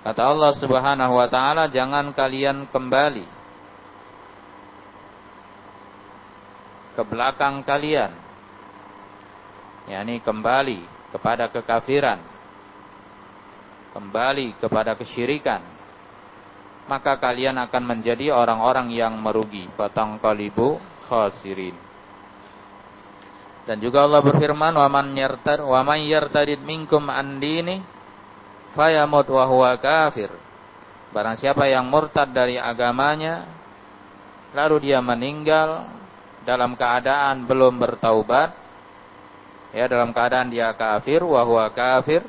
Kata 0.00 0.32
Allah 0.32 0.52
Subhanahu 0.56 1.12
wa 1.12 1.28
taala 1.28 1.68
jangan 1.68 2.16
kalian 2.16 2.64
kembali 2.72 3.26
ke 6.96 7.02
belakang 7.04 7.60
kalian 7.62 8.12
yakni 9.90 10.22
kembali 10.24 10.80
kepada 11.10 11.50
kekafiran, 11.50 12.22
kembali 13.92 14.56
kepada 14.62 14.94
kesyirikan, 14.94 15.60
maka 16.86 17.18
kalian 17.18 17.58
akan 17.58 17.82
menjadi 17.84 18.30
orang-orang 18.30 18.94
yang 18.94 19.18
merugi. 19.18 19.66
Batang 19.74 20.22
kalibu 20.22 20.78
khasirin. 21.10 21.74
Dan 23.66 23.82
juga 23.82 24.06
Allah 24.06 24.24
berfirman, 24.24 24.72
"Wa 24.72 24.88
man 24.88 25.12
yartad 25.12 25.60
wa 25.60 25.82
man 25.84 26.00
yartadid 26.06 26.62
minkum 26.64 27.10
an 27.10 27.42
dini 27.42 27.99
fayamut 28.76 29.26
wa 29.30 29.44
huwa 29.46 29.72
kafir." 29.78 30.30
Barang 31.10 31.34
siapa 31.38 31.66
yang 31.66 31.90
murtad 31.90 32.30
dari 32.30 32.54
agamanya 32.54 33.50
lalu 34.54 34.90
dia 34.90 35.02
meninggal 35.02 35.86
dalam 36.46 36.74
keadaan 36.74 37.46
belum 37.46 37.78
bertaubat 37.78 38.54
ya 39.70 39.86
dalam 39.86 40.10
keadaan 40.10 40.50
dia 40.50 40.74
kafir 40.74 41.22
wa 41.22 41.42
huwa 41.46 41.70
kafir 41.70 42.22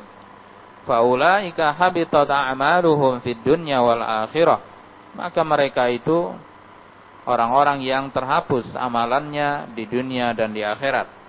faulaika 0.86 1.74
habitat 1.74 2.30
a'maluhum 2.30 3.22
fid 3.22 3.42
dunya 3.42 3.82
wal 3.82 4.02
akhirah 4.02 4.62
maka 5.18 5.42
mereka 5.42 5.90
itu 5.90 6.34
orang-orang 7.26 7.82
yang 7.86 8.10
terhapus 8.10 8.74
amalannya 8.78 9.74
di 9.74 9.86
dunia 9.86 10.34
dan 10.34 10.54
di 10.54 10.62
akhirat 10.66 11.21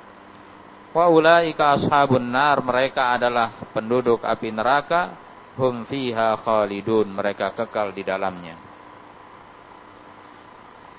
wa 0.92 1.08
ulaika 1.08 1.76
ashabun 1.80 2.28
nar 2.28 2.60
mereka 2.60 3.16
adalah 3.16 3.72
penduduk 3.72 4.20
api 4.24 4.48
neraka 4.52 5.16
hum 5.56 5.88
fiha 5.88 6.36
khalidun 6.40 7.08
mereka 7.12 7.52
kekal 7.56 7.92
di 7.92 8.04
dalamnya 8.04 8.56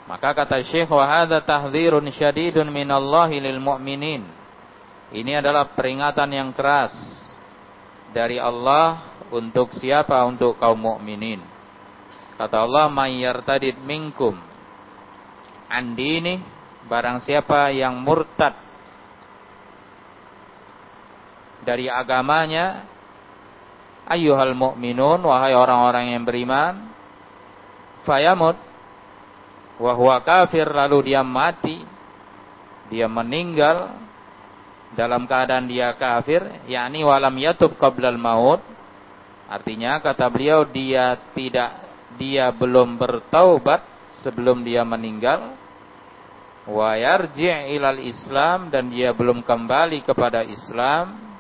maka 0.04 0.36
kata 0.36 0.60
Syekh 0.66 0.92
wa 0.92 1.06
hadza 1.08 1.40
tahdhirun 1.42 2.10
syadidun 2.12 2.68
minallahi 2.70 3.40
lil 3.40 3.62
mu'minin 3.62 4.44
ini 5.14 5.32
adalah 5.38 5.70
peringatan 5.78 6.30
yang 6.34 6.50
keras 6.58 6.94
dari 8.10 8.42
Allah 8.42 9.14
untuk 9.30 9.74
siapa? 9.78 10.22
Untuk 10.26 10.58
kaum 10.62 10.78
mukminin. 10.78 11.42
Kata 12.38 12.66
Allah, 12.66 12.90
"Mayyartadid 12.90 13.78
minkum 13.82 14.38
andini 15.70 16.42
barang 16.86 17.26
siapa 17.26 17.74
yang 17.74 17.98
murtad 18.02 18.54
dari 21.64 21.88
agamanya 21.88 22.86
ayyuhal 24.08 24.56
mu'minun 24.56 25.24
wahai 25.24 25.56
orang-orang 25.56 26.16
yang 26.16 26.24
beriman 26.28 26.92
fayamut 28.04 28.60
wa 29.80 30.20
kafir 30.22 30.70
lalu 30.70 31.12
dia 31.12 31.24
mati 31.24 31.82
dia 32.92 33.08
meninggal 33.10 34.04
dalam 34.94 35.26
keadaan 35.26 35.66
dia 35.66 35.94
kafir 35.98 36.46
yakni 36.70 37.02
walam 37.02 37.34
yatub 37.38 37.74
qablal 37.78 38.18
maut. 38.18 38.62
Artinya 39.50 40.00
kata 40.02 40.30
beliau 40.30 40.66
dia 40.66 41.18
tidak 41.34 41.84
dia 42.18 42.50
belum 42.54 42.96
bertaubat 42.98 43.82
sebelum 44.22 44.62
dia 44.62 44.86
meninggal. 44.86 45.58
Wa 46.64 46.96
yarji' 46.96 47.76
ilal 47.76 48.00
Islam 48.00 48.72
dan 48.72 48.88
dia 48.88 49.12
belum 49.12 49.44
kembali 49.44 50.08
kepada 50.08 50.48
Islam 50.48 51.33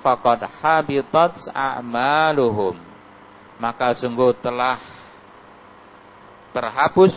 faqad 0.00 0.44
habitat 0.60 1.36
a'maluhum 1.52 2.76
maka 3.60 3.96
sungguh 3.96 4.34
telah 4.40 4.80
terhapus 6.50 7.12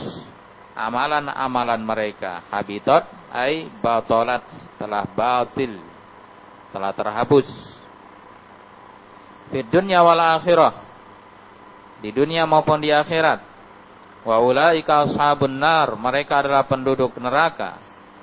amalan-amalan 0.77 1.81
mereka 1.81 2.43
habitat 2.51 3.07
ay 3.33 3.71
batalat 3.81 4.45
telah 4.77 5.03
batil 5.09 5.79
telah 6.69 6.91
terhapus 6.93 7.47
di 9.49 9.61
dunia 9.65 10.03
wal 10.03 10.39
akhirah 10.39 10.73
di 12.03 12.11
dunia 12.11 12.43
maupun 12.43 12.83
di 12.83 12.91
akhirat 12.91 13.53
Wa 14.23 14.39
ulaika 14.39 15.03
ashabun 15.03 15.59
nar, 15.59 15.99
mereka 15.99 16.39
adalah 16.39 16.63
penduduk 16.63 17.19
neraka. 17.19 17.75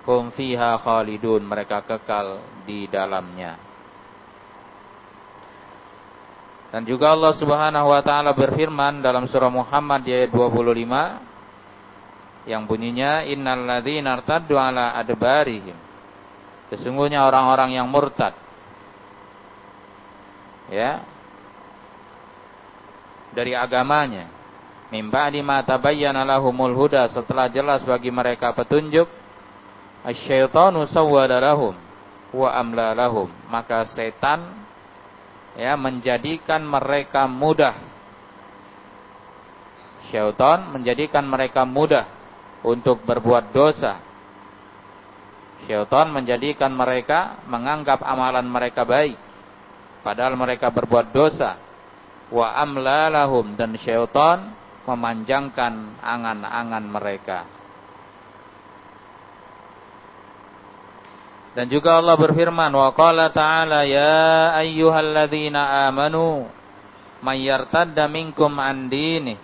Hum 0.08 0.32
fiha 0.32 0.80
khalidun, 0.80 1.44
mereka 1.44 1.84
kekal 1.84 2.40
di 2.64 2.88
dalamnya. 2.88 3.69
Dan 6.70 6.86
juga 6.86 7.10
Allah 7.10 7.34
Subhanahu 7.34 7.90
wa 7.90 7.98
taala 7.98 8.30
berfirman 8.30 9.02
dalam 9.02 9.26
surah 9.26 9.50
Muhammad 9.50 10.06
ayat 10.06 10.30
25 10.30 12.46
yang 12.46 12.62
bunyinya 12.64 13.26
innal 13.26 13.66
ladzina 13.66 14.14
irtaddu 14.14 14.54
ala 14.54 14.94
adbarihim. 14.94 15.74
Sesungguhnya 16.70 17.26
orang-orang 17.26 17.74
yang 17.74 17.90
murtad. 17.90 18.38
Ya. 20.70 21.02
Dari 23.34 23.58
agamanya. 23.58 24.30
Mimba 24.94 25.26
di 25.30 25.42
mata 25.42 25.78
tabayyana 25.78 26.26
lahumul 26.26 26.74
huda 26.74 27.06
setelah 27.14 27.46
jelas 27.46 27.86
bagi 27.86 28.10
mereka 28.10 28.50
petunjuk 28.50 29.06
asyaitanu 30.02 30.82
sawwada 30.90 31.38
lahum 31.38 31.78
wa 32.34 32.50
amla 32.54 32.94
lahum. 32.94 33.30
Maka 33.46 33.86
setan 33.94 34.59
ya 35.60 35.76
menjadikan 35.76 36.64
mereka 36.64 37.28
mudah. 37.28 37.76
Syaitan 40.08 40.72
menjadikan 40.72 41.28
mereka 41.28 41.68
mudah 41.68 42.08
untuk 42.64 43.04
berbuat 43.04 43.52
dosa. 43.52 44.00
Syaitan 45.68 46.08
menjadikan 46.08 46.72
mereka 46.72 47.44
menganggap 47.44 48.00
amalan 48.00 48.48
mereka 48.48 48.88
baik 48.88 49.20
padahal 50.00 50.32
mereka 50.40 50.72
berbuat 50.72 51.12
dosa. 51.12 51.60
Wa 52.32 52.56
amla 52.64 53.12
lahum 53.12 53.52
dan 53.60 53.76
syaitan 53.76 54.56
memanjangkan 54.88 56.00
angan-angan 56.00 56.84
mereka. 56.88 57.59
Dan 61.50 61.66
juga 61.66 61.98
Allah 61.98 62.14
berfirman, 62.14 62.70
wa 62.70 62.90
qala 62.94 63.34
ta'ala 63.34 63.82
ya 63.82 64.54
ayyuhalladzina 64.58 65.90
amanu 65.90 66.46
may 67.20 67.42
yartadda 67.44 68.06
minkum 68.06 68.54
an 68.62 68.86
dini. 68.86 69.34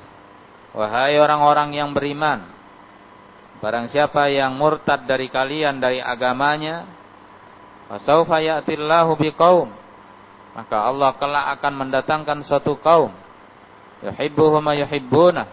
Wahai 0.77 1.17
orang-orang 1.19 1.73
yang 1.73 1.91
beriman, 1.97 2.45
barang 3.65 3.89
siapa 3.89 4.29
yang 4.29 4.55
murtad 4.61 5.09
dari 5.09 5.33
kalian 5.33 5.81
dari 5.81 5.99
agamanya, 6.05 6.85
fasaufa 7.89 8.45
ya'tillahu 8.45 9.17
biqaum. 9.17 9.73
Maka 10.57 10.89
Allah 10.89 11.13
kelak 11.21 11.47
akan 11.61 11.73
mendatangkan 11.85 12.39
suatu 12.49 12.81
kaum 12.81 13.13
yuhibbuhum 14.05 14.65
yuhibbuna 14.73 15.45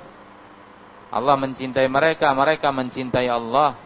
Allah 1.13 1.35
mencintai 1.37 1.87
mereka 1.87 2.31
mereka 2.33 2.73
mencintai 2.73 3.27
Allah 3.29 3.77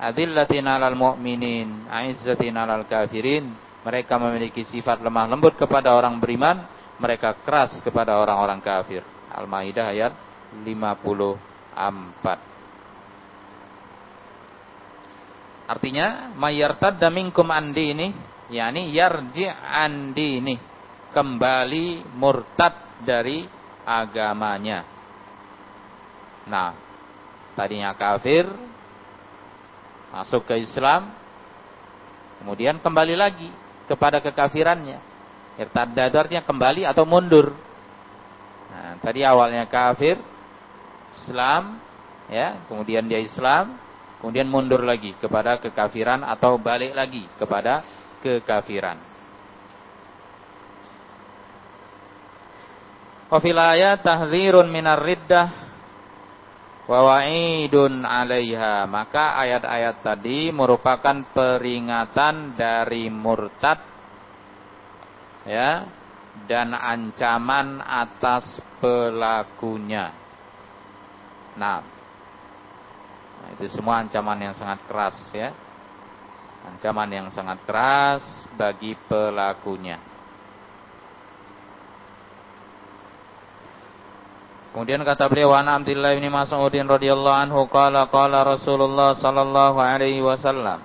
adillatin 0.00 0.66
'alal 0.68 0.96
mu'minin 0.96 1.88
aizzatin 1.88 2.56
'alal 2.56 2.84
kafirin. 2.84 3.52
Mereka 3.86 4.18
memiliki 4.18 4.66
sifat 4.66 4.98
lemah 4.98 5.30
lembut 5.30 5.54
kepada 5.54 5.94
orang 5.94 6.18
beriman 6.18 6.66
mereka 6.98 7.36
keras 7.44 7.78
kepada 7.84 8.18
orang-orang 8.18 8.58
kafir. 8.58 9.04
Al-Maidah 9.30 9.86
ayat 9.94 10.12
54 10.64 12.56
Artinya 15.66 16.30
mayartadda 16.38 17.10
minkum 17.10 17.50
andi 17.50 17.90
ini 17.90 18.14
yakni 18.54 18.94
yarji 18.94 19.50
andi 19.50 20.38
ini 20.38 20.54
kembali 21.10 22.06
murtad 22.14 23.02
dari 23.02 23.42
agamanya. 23.82 24.86
Nah, 26.46 26.70
tadinya 27.58 27.90
kafir, 27.98 28.46
masuk 30.16 30.48
ke 30.48 30.56
Islam, 30.64 31.12
kemudian 32.40 32.80
kembali 32.80 33.12
lagi 33.12 33.52
kepada 33.84 34.24
kekafirannya. 34.24 34.96
Irtadda 35.60 36.08
itu 36.08 36.16
artinya 36.16 36.44
kembali 36.44 36.88
atau 36.88 37.04
mundur. 37.04 37.52
Nah, 38.72 38.96
tadi 39.04 39.24
awalnya 39.24 39.68
kafir, 39.68 40.16
Islam, 41.20 41.80
ya, 42.32 42.64
kemudian 42.68 43.04
dia 43.04 43.20
Islam, 43.20 43.76
kemudian 44.20 44.48
mundur 44.48 44.80
lagi 44.80 45.12
kepada 45.20 45.60
kekafiran 45.60 46.24
atau 46.24 46.56
balik 46.56 46.96
lagi 46.96 47.28
kepada 47.36 47.84
kekafiran. 48.24 48.96
Wa 53.26 53.42
fil 53.42 53.58
ayat 53.58 54.06
tahdzirun 54.06 54.70
minar 54.70 55.02
riddah 55.02 55.65
wa 56.86 56.98
wa'idun 57.02 58.06
'alaiha. 58.06 58.86
Maka 58.86 59.36
ayat-ayat 59.42 60.02
tadi 60.02 60.50
merupakan 60.54 61.22
peringatan 61.34 62.54
dari 62.54 63.10
murtad 63.10 63.78
ya 65.46 65.86
dan 66.46 66.74
ancaman 66.74 67.82
atas 67.82 68.58
pelakunya. 68.78 70.14
Nah 71.58 71.82
itu 73.56 73.70
semua 73.70 74.02
ancaman 74.02 74.38
yang 74.50 74.54
sangat 74.58 74.82
keras 74.86 75.16
ya. 75.30 75.54
Ancaman 76.66 77.10
yang 77.14 77.28
sangat 77.30 77.62
keras 77.62 78.22
bagi 78.58 78.98
pelakunya. 79.06 80.15
Kemudian 84.76 85.00
kata 85.08 85.32
beliau 85.32 85.56
wa 85.56 85.64
Abdullah 85.64 86.12
bin 86.20 86.28
Mas'udin 86.28 86.84
radhiyallahu 86.84 87.48
anhu 87.48 87.64
qala 87.72 88.12
qala 88.12 88.44
Rasulullah 88.44 89.16
sallallahu 89.16 89.80
alaihi 89.80 90.20
wasallam. 90.20 90.84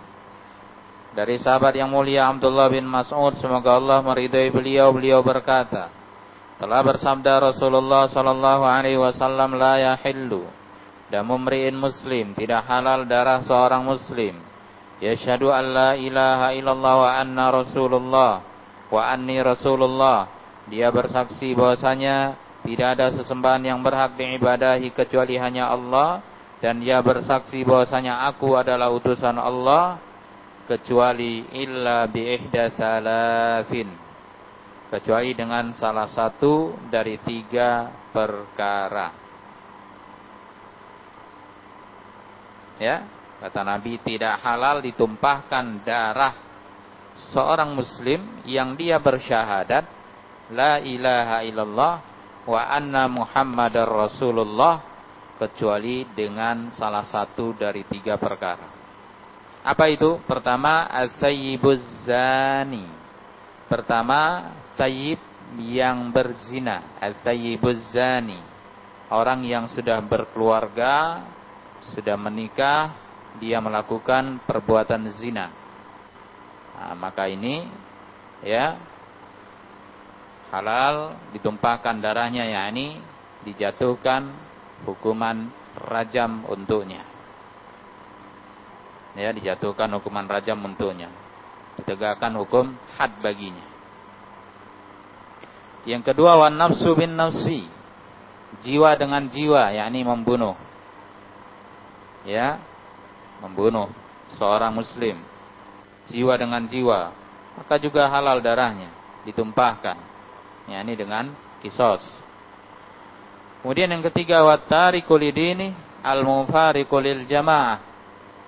Dari 1.12 1.36
sahabat 1.36 1.76
yang 1.76 1.92
mulia 1.92 2.32
Abdullah 2.32 2.72
bin 2.72 2.88
Mas'ud 2.88 3.36
semoga 3.36 3.76
Allah 3.76 4.00
meridai 4.00 4.48
beliau 4.48 4.96
beliau 4.96 5.20
berkata 5.20 5.92
telah 6.56 6.80
bersabda 6.88 7.52
Rasulullah 7.52 8.08
sallallahu 8.08 8.64
alaihi 8.64 8.96
wasallam 8.96 9.60
la 9.60 9.76
yahillu 9.92 10.48
damu 11.12 11.36
mri'in 11.36 11.76
muslim 11.76 12.32
tidak 12.32 12.64
halal 12.72 13.04
darah 13.04 13.44
seorang 13.44 13.84
muslim 13.84 14.40
yashhadu 15.04 15.52
an 15.52 15.66
la 15.68 15.92
ilaha 16.00 16.56
illallah 16.56 16.96
wa 16.96 17.12
anna 17.20 17.46
rasulullah 17.52 18.34
wa 18.88 19.02
anni 19.04 19.36
rasulullah 19.44 20.32
dia 20.72 20.88
bersaksi 20.96 21.52
bahwasanya 21.52 22.40
tidak 22.62 22.88
ada 22.98 23.08
sesembahan 23.18 23.64
yang 23.66 23.80
berhak 23.82 24.14
diibadahi 24.18 24.94
kecuali 24.94 25.36
hanya 25.38 25.74
Allah. 25.74 26.22
Dan 26.62 26.78
dia 26.78 27.02
bersaksi 27.02 27.66
bahwasanya 27.66 28.30
aku 28.30 28.54
adalah 28.54 28.94
utusan 28.94 29.34
Allah 29.34 29.98
kecuali 30.70 31.50
illa 31.58 32.06
bi 32.06 32.38
ihda 32.38 32.70
salasin. 32.78 33.90
Kecuali 34.94 35.34
dengan 35.34 35.74
salah 35.74 36.06
satu 36.06 36.78
dari 36.94 37.18
tiga 37.26 37.90
perkara. 38.14 39.10
Ya 42.78 43.10
kata 43.42 43.66
Nabi 43.66 43.98
tidak 44.06 44.38
halal 44.46 44.86
ditumpahkan 44.86 45.82
darah 45.82 46.38
seorang 47.34 47.74
muslim 47.74 48.46
yang 48.46 48.78
dia 48.78 49.02
bersyahadat 49.02 49.90
la 50.54 50.78
ilaha 50.78 51.42
illallah 51.42 52.11
wa 52.46 52.62
anna 52.70 53.06
Muhammadar 53.06 53.86
Rasulullah 53.88 54.82
kecuali 55.38 56.06
dengan 56.14 56.70
salah 56.74 57.06
satu 57.06 57.58
dari 57.58 57.82
tiga 57.90 58.18
perkara. 58.22 58.70
Apa 59.62 59.90
itu? 59.90 60.18
Pertama, 60.26 60.90
az-zayyibuz 60.90 62.06
zani. 62.06 62.86
Pertama, 63.70 64.54
tayyib 64.74 65.22
yang 65.62 66.10
berzina, 66.10 66.98
az-zayyibuz 66.98 67.94
zani. 67.94 68.52
orang 69.12 69.44
yang 69.44 69.68
sudah 69.68 70.00
berkeluarga, 70.00 71.28
sudah 71.92 72.16
menikah, 72.16 72.96
dia 73.44 73.60
melakukan 73.60 74.40
perbuatan 74.48 75.12
zina. 75.20 75.52
Nah, 76.80 76.96
maka 76.96 77.28
ini 77.28 77.68
ya 78.42 78.80
halal 80.52 81.16
ditumpahkan 81.32 82.04
darahnya 82.04 82.44
yakni 82.44 83.00
dijatuhkan 83.48 84.36
hukuman 84.84 85.48
rajam 85.88 86.44
untuknya. 86.52 87.08
Ya, 89.16 89.32
dijatuhkan 89.32 89.92
hukuman 89.96 90.28
rajam 90.28 90.60
untuknya. 90.64 91.12
Ditegakkan 91.80 92.36
hukum 92.36 92.76
had 93.00 93.12
baginya. 93.24 93.64
Yang 95.88 96.14
kedua 96.14 96.38
wan 96.38 96.56
nafsu 96.60 96.94
bin 96.94 97.16
nafsi. 97.16 97.68
Jiwa 98.62 99.00
dengan 99.00 99.32
jiwa 99.32 99.72
yakni 99.72 100.04
membunuh. 100.04 100.56
Ya. 102.28 102.60
Membunuh 103.42 103.90
seorang 104.36 104.76
muslim. 104.76 105.18
Jiwa 106.12 106.36
dengan 106.36 106.68
jiwa, 106.68 107.16
maka 107.56 107.80
juga 107.80 108.06
halal 108.12 108.44
darahnya 108.44 108.92
ditumpahkan. 109.24 110.11
Yakni 110.70 110.94
dengan 110.94 111.32
kisos. 111.62 112.02
Kemudian 113.62 113.94
yang 113.94 114.02
ketiga 114.10 114.42
watari 114.42 115.06
kulidini 115.06 115.74
al 116.02 116.26
mufari 116.26 116.90
kulil 116.90 117.30
jamaah. 117.30 117.80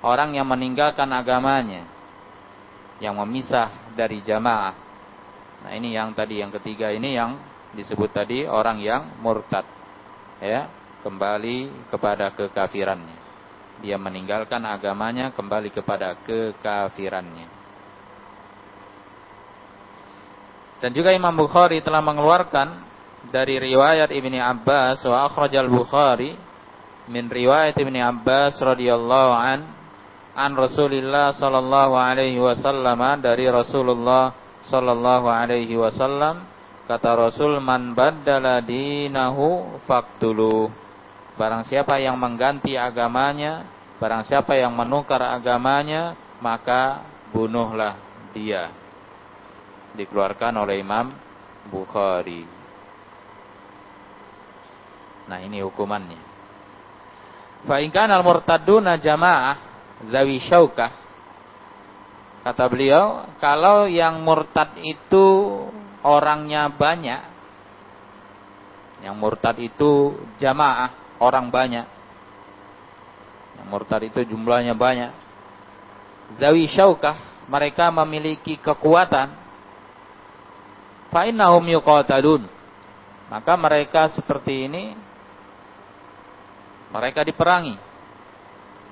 Orang 0.03 0.35
yang 0.35 0.49
meninggalkan 0.49 1.07
agamanya. 1.13 1.85
Yang 2.99 3.15
memisah 3.23 3.69
dari 3.95 4.19
jamaah. 4.25 4.75
Nah 5.63 5.71
ini 5.71 5.95
yang 5.95 6.11
tadi 6.11 6.43
yang 6.43 6.51
ketiga 6.51 6.91
ini 6.91 7.15
yang 7.15 7.39
disebut 7.77 8.11
tadi 8.11 8.43
orang 8.43 8.83
yang 8.83 9.21
murtad. 9.23 9.63
Ya, 10.43 10.67
kembali 11.07 11.87
kepada 11.87 12.35
kekafirannya. 12.35 13.23
Dia 13.79 13.95
meninggalkan 13.95 14.59
agamanya 14.67 15.31
kembali 15.31 15.71
kepada 15.71 16.19
kekafirannya. 16.27 17.62
Dan 20.83 20.91
juga 20.91 21.15
Imam 21.15 21.31
Bukhari 21.31 21.79
telah 21.79 22.03
mengeluarkan 22.03 22.83
dari 23.31 23.55
riwayat 23.55 24.11
Ibni 24.11 24.35
Abbas 24.35 24.99
wa 25.07 25.31
akhrajal 25.31 25.71
Bukhari 25.71 26.35
min 27.07 27.31
riwayat 27.31 27.79
Ibni 27.79 28.03
Abbas 28.03 28.59
radhiyallahu 28.59 29.31
an 29.31 29.63
an 30.35 30.51
Rasulillah 30.59 31.39
sallallahu 31.39 31.95
alaihi 31.95 32.35
wasallam 32.35 32.99
dari 33.23 33.47
Rasulullah 33.47 34.35
sallallahu 34.67 35.31
alaihi 35.31 35.71
wasallam 35.79 36.43
kata 36.83 37.15
Rasul 37.15 37.63
man 37.63 37.95
baddala 37.95 38.59
dinahu 38.59 39.79
faktulu 39.87 40.67
barang 41.39 41.63
siapa 41.71 41.95
yang 42.03 42.19
mengganti 42.19 42.75
agamanya 42.75 43.63
barang 44.03 44.27
siapa 44.27 44.59
yang 44.59 44.75
menukar 44.75 45.23
agamanya 45.23 46.11
maka 46.43 47.07
bunuhlah 47.31 47.95
dia 48.35 48.82
dikeluarkan 49.97 50.53
oleh 50.57 50.81
Imam 50.81 51.13
Bukhari 51.69 52.45
nah 55.29 55.39
ini 55.39 55.63
hukumannya 55.63 56.21
fa 57.63 57.79
in 57.79 57.89
kana 57.93 58.19
al-murtadduna 58.19 58.99
jamaah 58.99 59.57
zawi 60.11 60.41
syaukah 60.43 61.03
Kata 62.43 62.67
beliau, 62.67 63.23
kalau 63.39 63.87
yang 63.87 64.19
murtad 64.19 64.75
itu 64.83 65.23
orangnya 66.03 66.67
banyak, 66.67 67.23
yang 68.99 69.15
murtad 69.15 69.55
itu 69.63 70.19
jamaah, 70.43 70.91
orang 71.23 71.47
banyak. 71.47 71.87
Yang 73.55 73.67
murtad 73.71 74.01
itu 74.03 74.27
jumlahnya 74.27 74.75
banyak. 74.75 75.11
Zawi 76.35 76.67
syaukah, 76.67 77.47
mereka 77.47 77.87
memiliki 77.95 78.59
kekuatan. 78.59 79.31
Fa'innahum 81.13 81.61
yuqatalun. 81.69 82.49
Maka 83.29 83.53
mereka 83.53 84.09
seperti 84.11 84.65
ini, 84.65 84.97
mereka 86.89 87.21
diperangi. 87.21 87.77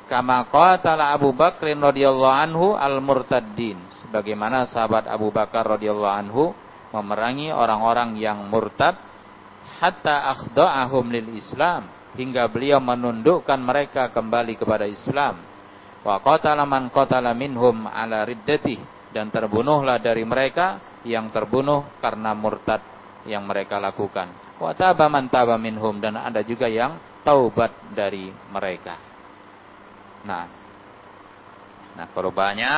Kama 0.05 0.45
qatala 0.51 1.15
Abu 1.15 1.34
Bakr 1.34 1.74
radhiyallahu 1.74 2.36
anhu 2.36 2.67
al-murtaddin. 2.78 3.80
Sebagaimana 4.05 4.69
sahabat 4.69 5.07
Abu 5.09 5.34
Bakar 5.34 5.65
radhiyallahu 5.65 6.17
anhu 6.26 6.51
memerangi 6.91 7.49
orang-orang 7.49 8.19
yang 8.19 8.51
murtad 8.51 8.99
hatta 9.80 10.36
akhda'ahum 10.36 11.09
lil 11.09 11.32
Islam 11.39 11.88
hingga 12.19 12.43
beliau 12.51 12.84
menundukkan 12.84 13.55
mereka 13.55 14.11
kembali 14.11 14.59
kepada 14.59 14.84
Islam. 14.84 15.39
Wa 16.03 16.19
qatala 16.19 16.67
man 16.67 16.91
qatala 16.91 17.32
minhum 17.32 17.88
ala 17.88 18.28
riddati 18.28 19.01
dan 19.12 19.28
terbunuhlah 19.28 19.99
dari 19.99 20.24
mereka 20.24 20.80
yang 21.03 21.30
terbunuh 21.32 21.99
karena 21.99 22.32
murtad 22.32 22.80
yang 23.28 23.45
mereka 23.45 23.78
lakukan. 23.78 24.32
Wa 24.57 24.72
taba 24.74 25.12
man 25.12 25.28
taba 25.28 25.59
minhum. 25.59 25.99
Dan 25.99 26.18
ada 26.18 26.41
juga 26.41 26.72
yang 26.72 26.97
taubat 27.22 27.93
dari 27.93 28.32
mereka. 28.49 28.97
Nah, 30.22 30.45
nah 31.97 32.07
korbannya 32.14 32.74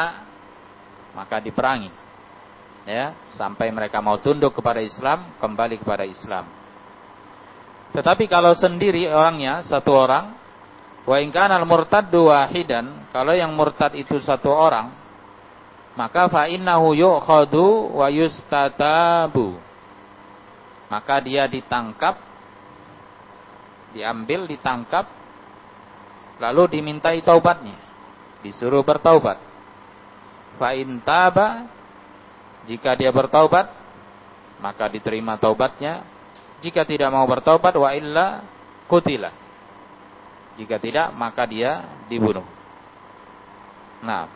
maka 1.13 1.38
diperangi, 1.38 1.91
ya 2.89 3.13
sampai 3.38 3.69
mereka 3.69 4.01
mau 4.01 4.17
tunduk 4.17 4.57
kepada 4.57 4.81
Islam, 4.81 5.38
kembali 5.38 5.77
kepada 5.77 6.07
Islam. 6.07 6.49
Tetapi 7.93 8.25
kalau 8.25 8.57
sendiri 8.57 9.05
orangnya 9.05 9.61
satu 9.61 9.93
orang, 9.93 10.34
wa 11.05 11.17
al 11.19 11.65
murtaddu 11.69 12.34
wahidan, 12.34 13.13
kalau 13.13 13.38
yang 13.38 13.53
murtad 13.53 13.93
itu 13.93 14.17
satu 14.17 14.49
orang, 14.49 15.03
maka 15.93 16.25
fa 16.29 16.49
innahu 16.49 16.97
yu'khadu 16.97 17.93
wa 17.93 18.07
yustatabu. 18.09 19.57
Maka 20.89 21.15
dia 21.25 21.49
ditangkap, 21.49 22.21
diambil, 23.97 24.45
ditangkap, 24.45 25.09
lalu 26.37 26.79
dimintai 26.79 27.21
taubatnya. 27.25 27.77
Disuruh 28.45 28.85
bertaubat. 28.85 29.41
Fa 30.61 30.69
taba 31.01 31.65
jika 32.69 32.93
dia 32.93 33.09
bertaubat 33.09 33.73
maka 34.61 34.85
diterima 34.85 35.37
taubatnya. 35.41 36.05
Jika 36.61 36.87
tidak 36.87 37.11
mau 37.11 37.27
bertaubat 37.27 37.75
wa 37.75 37.91
illa 37.91 38.45
kutila 38.87 39.43
jika 40.57 40.77
tidak 40.77 41.07
maka 41.17 41.49
dia 41.49 41.81
dibunuh. 42.05 42.45
Nah 44.05 44.29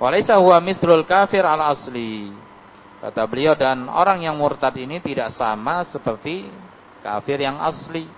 walaysa 0.00 0.40
huwa 0.40 0.56
mislul 0.64 1.04
kafir 1.04 1.44
al 1.44 1.76
asli 1.76 2.32
kata 3.04 3.22
beliau 3.28 3.52
dan 3.54 3.86
orang 3.86 4.24
yang 4.24 4.34
murtad 4.34 4.72
ini 4.80 4.98
tidak 5.04 5.36
sama 5.36 5.84
seperti 5.86 6.48
kafir 7.04 7.44
yang 7.44 7.60
asli 7.60 8.08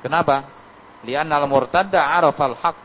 kenapa 0.00 0.62
Li'annal 1.02 1.50
murtadda 1.50 1.98
arafal 1.98 2.54
haq. 2.54 2.78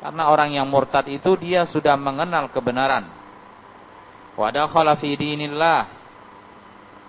Karena 0.00 0.32
orang 0.32 0.56
yang 0.56 0.64
murtad 0.64 1.04
itu 1.10 1.36
dia 1.36 1.66
sudah 1.68 1.98
mengenal 1.98 2.48
kebenaran. 2.48 3.04
Wa 4.38 4.48
dakhala 4.48 4.96
fi 4.96 5.12
dinillah 5.18 5.84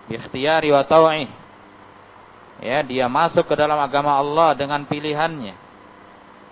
bi 0.09 0.19
ikhtiyari 0.19 0.73
wa 0.73 0.83
taw'ih. 0.83 1.29
Ya, 2.61 2.85
dia 2.85 3.09
masuk 3.09 3.47
ke 3.47 3.55
dalam 3.57 3.79
agama 3.79 4.17
Allah 4.19 4.53
dengan 4.53 4.83
pilihannya. 4.85 5.55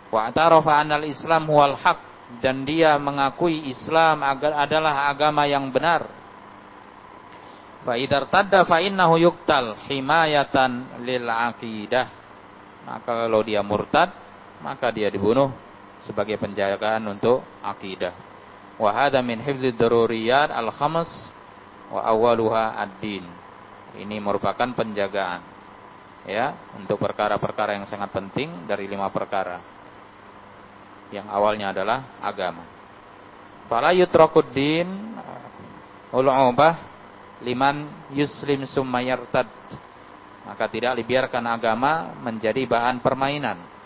Wa 0.10 0.32
atarafa 0.32 0.80
anal 0.80 1.06
Islam 1.06 1.46
huwal 1.50 1.76
haq 1.78 2.02
dan 2.38 2.62
dia 2.62 2.94
mengakui 3.02 3.74
Islam 3.74 4.22
adalah 4.22 5.10
agama 5.10 5.50
yang 5.50 5.74
benar. 5.74 6.06
Fa 7.82 7.98
tadda 8.30 8.70
fa 8.70 8.78
yuqtal 9.18 9.90
himayatan 9.90 11.02
lil 11.02 11.26
aqidah. 11.26 12.08
Maka 12.86 13.26
kalau 13.26 13.42
dia 13.42 13.66
murtad 13.66 14.14
maka 14.62 14.94
dia 14.94 15.10
dibunuh 15.10 15.50
sebagai 16.06 16.38
penjagaan 16.38 17.02
untuk 17.10 17.42
akidah 17.64 18.14
wa 18.80 18.90
hadza 18.96 19.20
min 19.20 19.44
daruriyat 19.76 20.52
al 20.52 20.72
khamas 20.72 21.10
wa 21.90 22.06
awaluha 22.06 22.78
ad-din. 22.78 23.26
Ini 24.00 24.22
merupakan 24.22 24.70
penjagaan 24.78 25.42
ya 26.30 26.54
untuk 26.78 27.02
perkara-perkara 27.02 27.74
yang 27.74 27.90
sangat 27.90 28.14
penting 28.14 28.70
dari 28.70 28.86
lima 28.86 29.10
perkara 29.10 29.79
yang 31.14 31.26
awalnya 31.30 31.74
adalah 31.74 32.20
agama 32.22 32.64
fala 33.66 33.94
yutrakuddin 33.94 34.88
ul'ubah 36.14 36.76
liman 37.46 38.10
yuslim 38.14 38.66
summa 38.70 39.02
yartad 39.02 39.48
maka 40.46 40.66
tidak 40.70 40.98
dibiarkan 40.98 41.46
agama 41.46 42.18
menjadi 42.26 42.66
bahan 42.66 43.02
permainan 43.06 43.80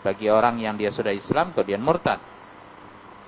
bagi 0.00 0.32
orang 0.32 0.56
yang 0.56 0.80
dia 0.80 0.88
sudah 0.88 1.12
Islam 1.12 1.52
kemudian 1.52 1.84
murtad. 1.84 2.20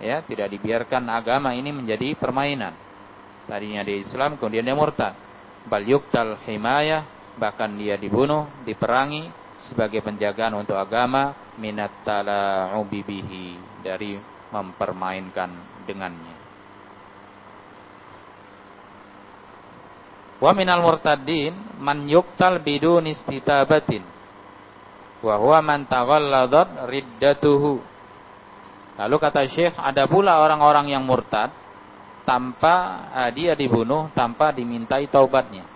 Ya, 0.02 0.24
tidak 0.24 0.50
dibiarkan 0.50 1.06
agama 1.12 1.54
ini 1.54 1.70
menjadi 1.70 2.16
permainan. 2.18 2.74
Tadinya 3.46 3.86
dia 3.86 4.02
Islam 4.02 4.40
kemudian 4.40 4.66
dia 4.66 4.74
murtad. 4.74 5.14
Bal 5.68 5.86
yuktal 5.86 6.42
himayah 6.48 7.06
bahkan 7.38 7.70
dia 7.78 7.94
dibunuh, 7.94 8.48
diperangi 8.66 9.30
sebagai 9.70 10.02
penjagaan 10.02 10.58
untuk 10.58 10.74
agama 10.74 11.54
minat 11.58 11.92
tala'ubi 12.02 13.04
bihi 13.04 13.46
dari 13.84 14.18
mempermainkan 14.50 15.50
dengannya. 15.86 16.36
Wa 20.42 20.50
minal 20.50 20.82
murtadin 20.82 21.54
man 21.78 22.10
yuqtal 22.10 22.58
bidun 22.58 23.06
istitabatin. 23.06 24.02
Wa 25.22 25.38
huwa 25.38 25.62
man 25.62 25.86
taghalladat 25.86 26.90
riddatuhu. 26.90 27.78
Lalu 28.98 29.16
kata 29.22 29.46
Syekh, 29.46 29.78
ada 29.78 30.10
pula 30.10 30.42
orang-orang 30.42 30.90
yang 30.90 31.06
murtad 31.06 31.54
tanpa 32.26 33.06
uh, 33.14 33.30
dia 33.30 33.54
dibunuh 33.54 34.10
tanpa 34.14 34.50
dimintai 34.50 35.06
taubatnya. 35.06 35.66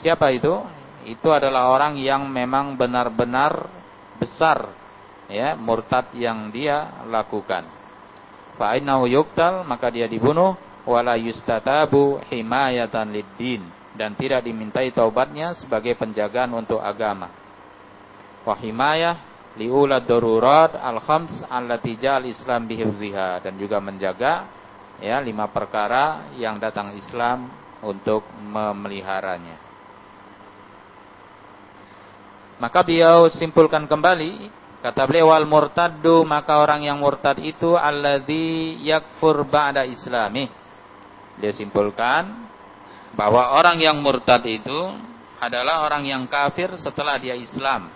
Siapa 0.00 0.32
itu? 0.32 0.52
Itu 1.06 1.30
adalah 1.30 1.70
orang 1.70 1.94
yang 2.02 2.26
memang 2.26 2.74
benar-benar 2.74 3.70
besar 4.18 4.74
ya 5.30 5.54
murtad 5.54 6.10
yang 6.18 6.50
dia 6.50 7.06
lakukan. 7.06 7.62
Fa 8.58 8.74
yuqtal 8.74 9.62
maka 9.62 9.86
dia 9.92 10.10
dibunuh 10.10 10.58
wala 10.82 11.14
yustatabu 11.14 12.26
himayatan 12.26 13.14
lid-din 13.14 13.62
dan 13.94 14.18
tidak 14.18 14.42
dimintai 14.42 14.90
taubatnya 14.90 15.54
sebagai 15.58 15.94
penjagaan 15.94 16.50
untuk 16.58 16.82
agama. 16.82 17.30
Wa 18.42 18.58
himayah 18.58 19.18
liulad 19.58 20.04
darurat 20.04 20.74
al-khams 20.74 21.42
allati 21.46 21.94
jal 21.98 22.22
Islam 22.26 22.66
bihifziha 22.66 23.46
dan 23.46 23.54
juga 23.58 23.78
menjaga 23.78 24.46
ya 24.98 25.20
lima 25.20 25.50
perkara 25.50 26.34
yang 26.34 26.58
datang 26.58 26.94
Islam 26.96 27.50
untuk 27.84 28.24
memeliharanya. 28.40 29.65
Maka 32.56 32.80
beliau 32.80 33.28
simpulkan 33.36 33.84
kembali 33.84 34.48
kata 34.80 35.02
beliau 35.04 35.34
wal 35.34 35.44
murtaddu 35.44 36.24
maka 36.24 36.62
orang 36.62 36.86
yang 36.86 36.96
murtad 37.02 37.36
itu 37.42 37.76
alladzi 37.76 38.80
yakfur 38.80 39.44
ba'da 39.44 39.84
islami. 39.84 40.48
Dia 41.36 41.52
simpulkan 41.52 42.48
bahwa 43.12 43.60
orang 43.60 43.76
yang 43.80 44.00
murtad 44.00 44.40
itu 44.48 44.78
adalah 45.36 45.84
orang 45.84 46.08
yang 46.08 46.24
kafir 46.24 46.72
setelah 46.80 47.20
dia 47.20 47.36
Islam. 47.36 47.92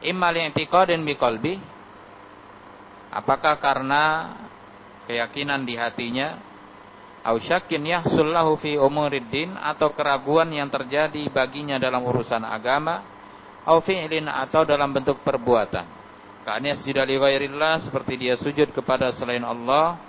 Imma 0.00 0.32
li'tiqadin 0.32 1.04
biqalbi 1.04 1.60
apakah 3.12 3.60
karena 3.60 4.04
keyakinan 5.04 5.68
di 5.68 5.74
hatinya? 5.76 6.48
Au 7.28 7.36
syakkin 7.36 7.84
yahsul 7.84 8.30
lahu 8.32 8.56
fi 8.56 8.80
umuriddin 8.80 9.52
atau 9.58 9.92
keraguan 9.92 10.48
yang 10.48 10.72
terjadi 10.72 11.28
baginya 11.28 11.76
dalam 11.76 12.00
urusan 12.06 12.40
agama 12.40 13.17
au 13.68 13.84
fi'lin 13.84 14.24
atau 14.26 14.64
dalam 14.64 14.96
bentuk 14.96 15.20
perbuatan. 15.20 15.84
Ka'an 16.48 16.64
yasjuda 16.64 17.04
li 17.04 17.20
ghairillah 17.20 17.84
seperti 17.84 18.16
dia 18.16 18.40
sujud 18.40 18.72
kepada 18.72 19.12
selain 19.12 19.44
Allah. 19.44 20.00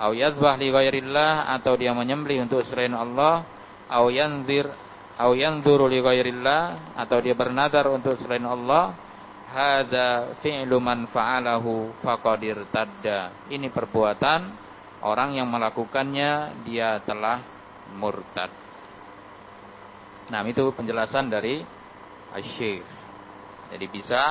Au 0.00 0.16
yadhbah 0.16 0.56
li 0.56 0.72
ghairillah 0.72 1.52
atau 1.60 1.76
dia 1.76 1.92
menyembelih 1.92 2.48
untuk 2.48 2.64
selain 2.64 2.96
Allah. 2.96 3.44
Au 3.92 4.08
yanzir 4.08 4.64
au 5.20 5.36
yanzuru 5.36 5.86
li 5.86 6.00
ghairillah 6.00 6.96
atau 6.96 7.20
dia 7.20 7.36
bernadar 7.36 7.92
untuk 7.92 8.16
selain 8.24 8.48
Allah. 8.48 8.96
Hadza 9.54 10.40
fi'lu 10.40 10.80
man 10.80 11.06
fa'alahu 11.12 12.00
faqadir 12.00 12.64
tadda. 12.72 13.46
Ini 13.52 13.68
perbuatan 13.68 14.40
orang 15.04 15.36
yang 15.36 15.46
melakukannya 15.52 16.64
dia 16.64 16.98
telah 17.04 17.44
murtad. 17.94 18.48
Nah 20.32 20.40
itu 20.48 20.72
penjelasan 20.72 21.28
dari 21.28 21.60
Syekh 22.42 22.86
jadi 23.70 23.86
bisa 23.90 24.22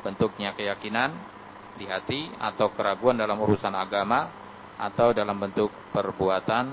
bentuknya 0.00 0.56
keyakinan 0.56 1.12
di 1.76 1.88
hati 1.88 2.28
atau 2.36 2.72
keraguan 2.76 3.16
dalam 3.16 3.40
urusan 3.40 3.72
agama 3.72 4.28
atau 4.80 5.12
dalam 5.12 5.36
bentuk 5.36 5.68
perbuatan 5.92 6.72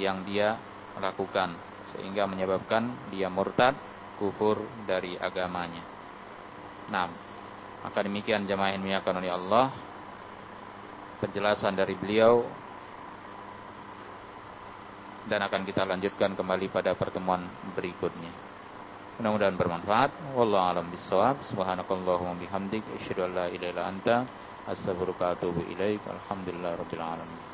yang 0.00 0.24
dia 0.24 0.56
lakukan 1.00 1.54
sehingga 1.94 2.26
menyebabkan 2.26 3.08
dia 3.12 3.28
murtad 3.30 3.76
kufur 4.18 4.60
dari 4.88 5.14
agamanya. 5.18 5.82
Nah, 6.90 7.08
maka 7.84 7.98
demikian 8.04 8.48
jemaah 8.48 8.74
yang 8.74 8.80
dimuliakan 8.82 9.14
oleh 9.20 9.32
Allah 9.32 9.66
penjelasan 11.20 11.72
dari 11.76 11.94
beliau 11.96 12.44
dan 15.24 15.40
akan 15.40 15.64
kita 15.64 15.88
lanjutkan 15.88 16.36
kembali 16.36 16.68
pada 16.68 16.92
pertemuan 16.92 17.48
berikutnya. 17.72 18.53
Mudah-mudahan 19.14 19.54
bermanfaat. 19.54 20.34
Wallahu 20.34 20.64
a'lam 20.74 20.90
bishawab. 20.90 21.46
Subhanakallahumma 21.46 22.34
bihamdik 22.34 22.82
asyhadu 22.98 23.30
an 23.30 23.30
la 23.30 23.46
ilaha 23.46 23.70
illa 23.70 23.82
anta 23.86 24.16
astaghfiruka 24.66 25.22
wa 25.22 25.30
atubu 25.38 25.60
ilaik. 25.70 26.02
Alhamdulillah 26.02 26.74
rabbil 26.74 26.98
alamin. 26.98 27.53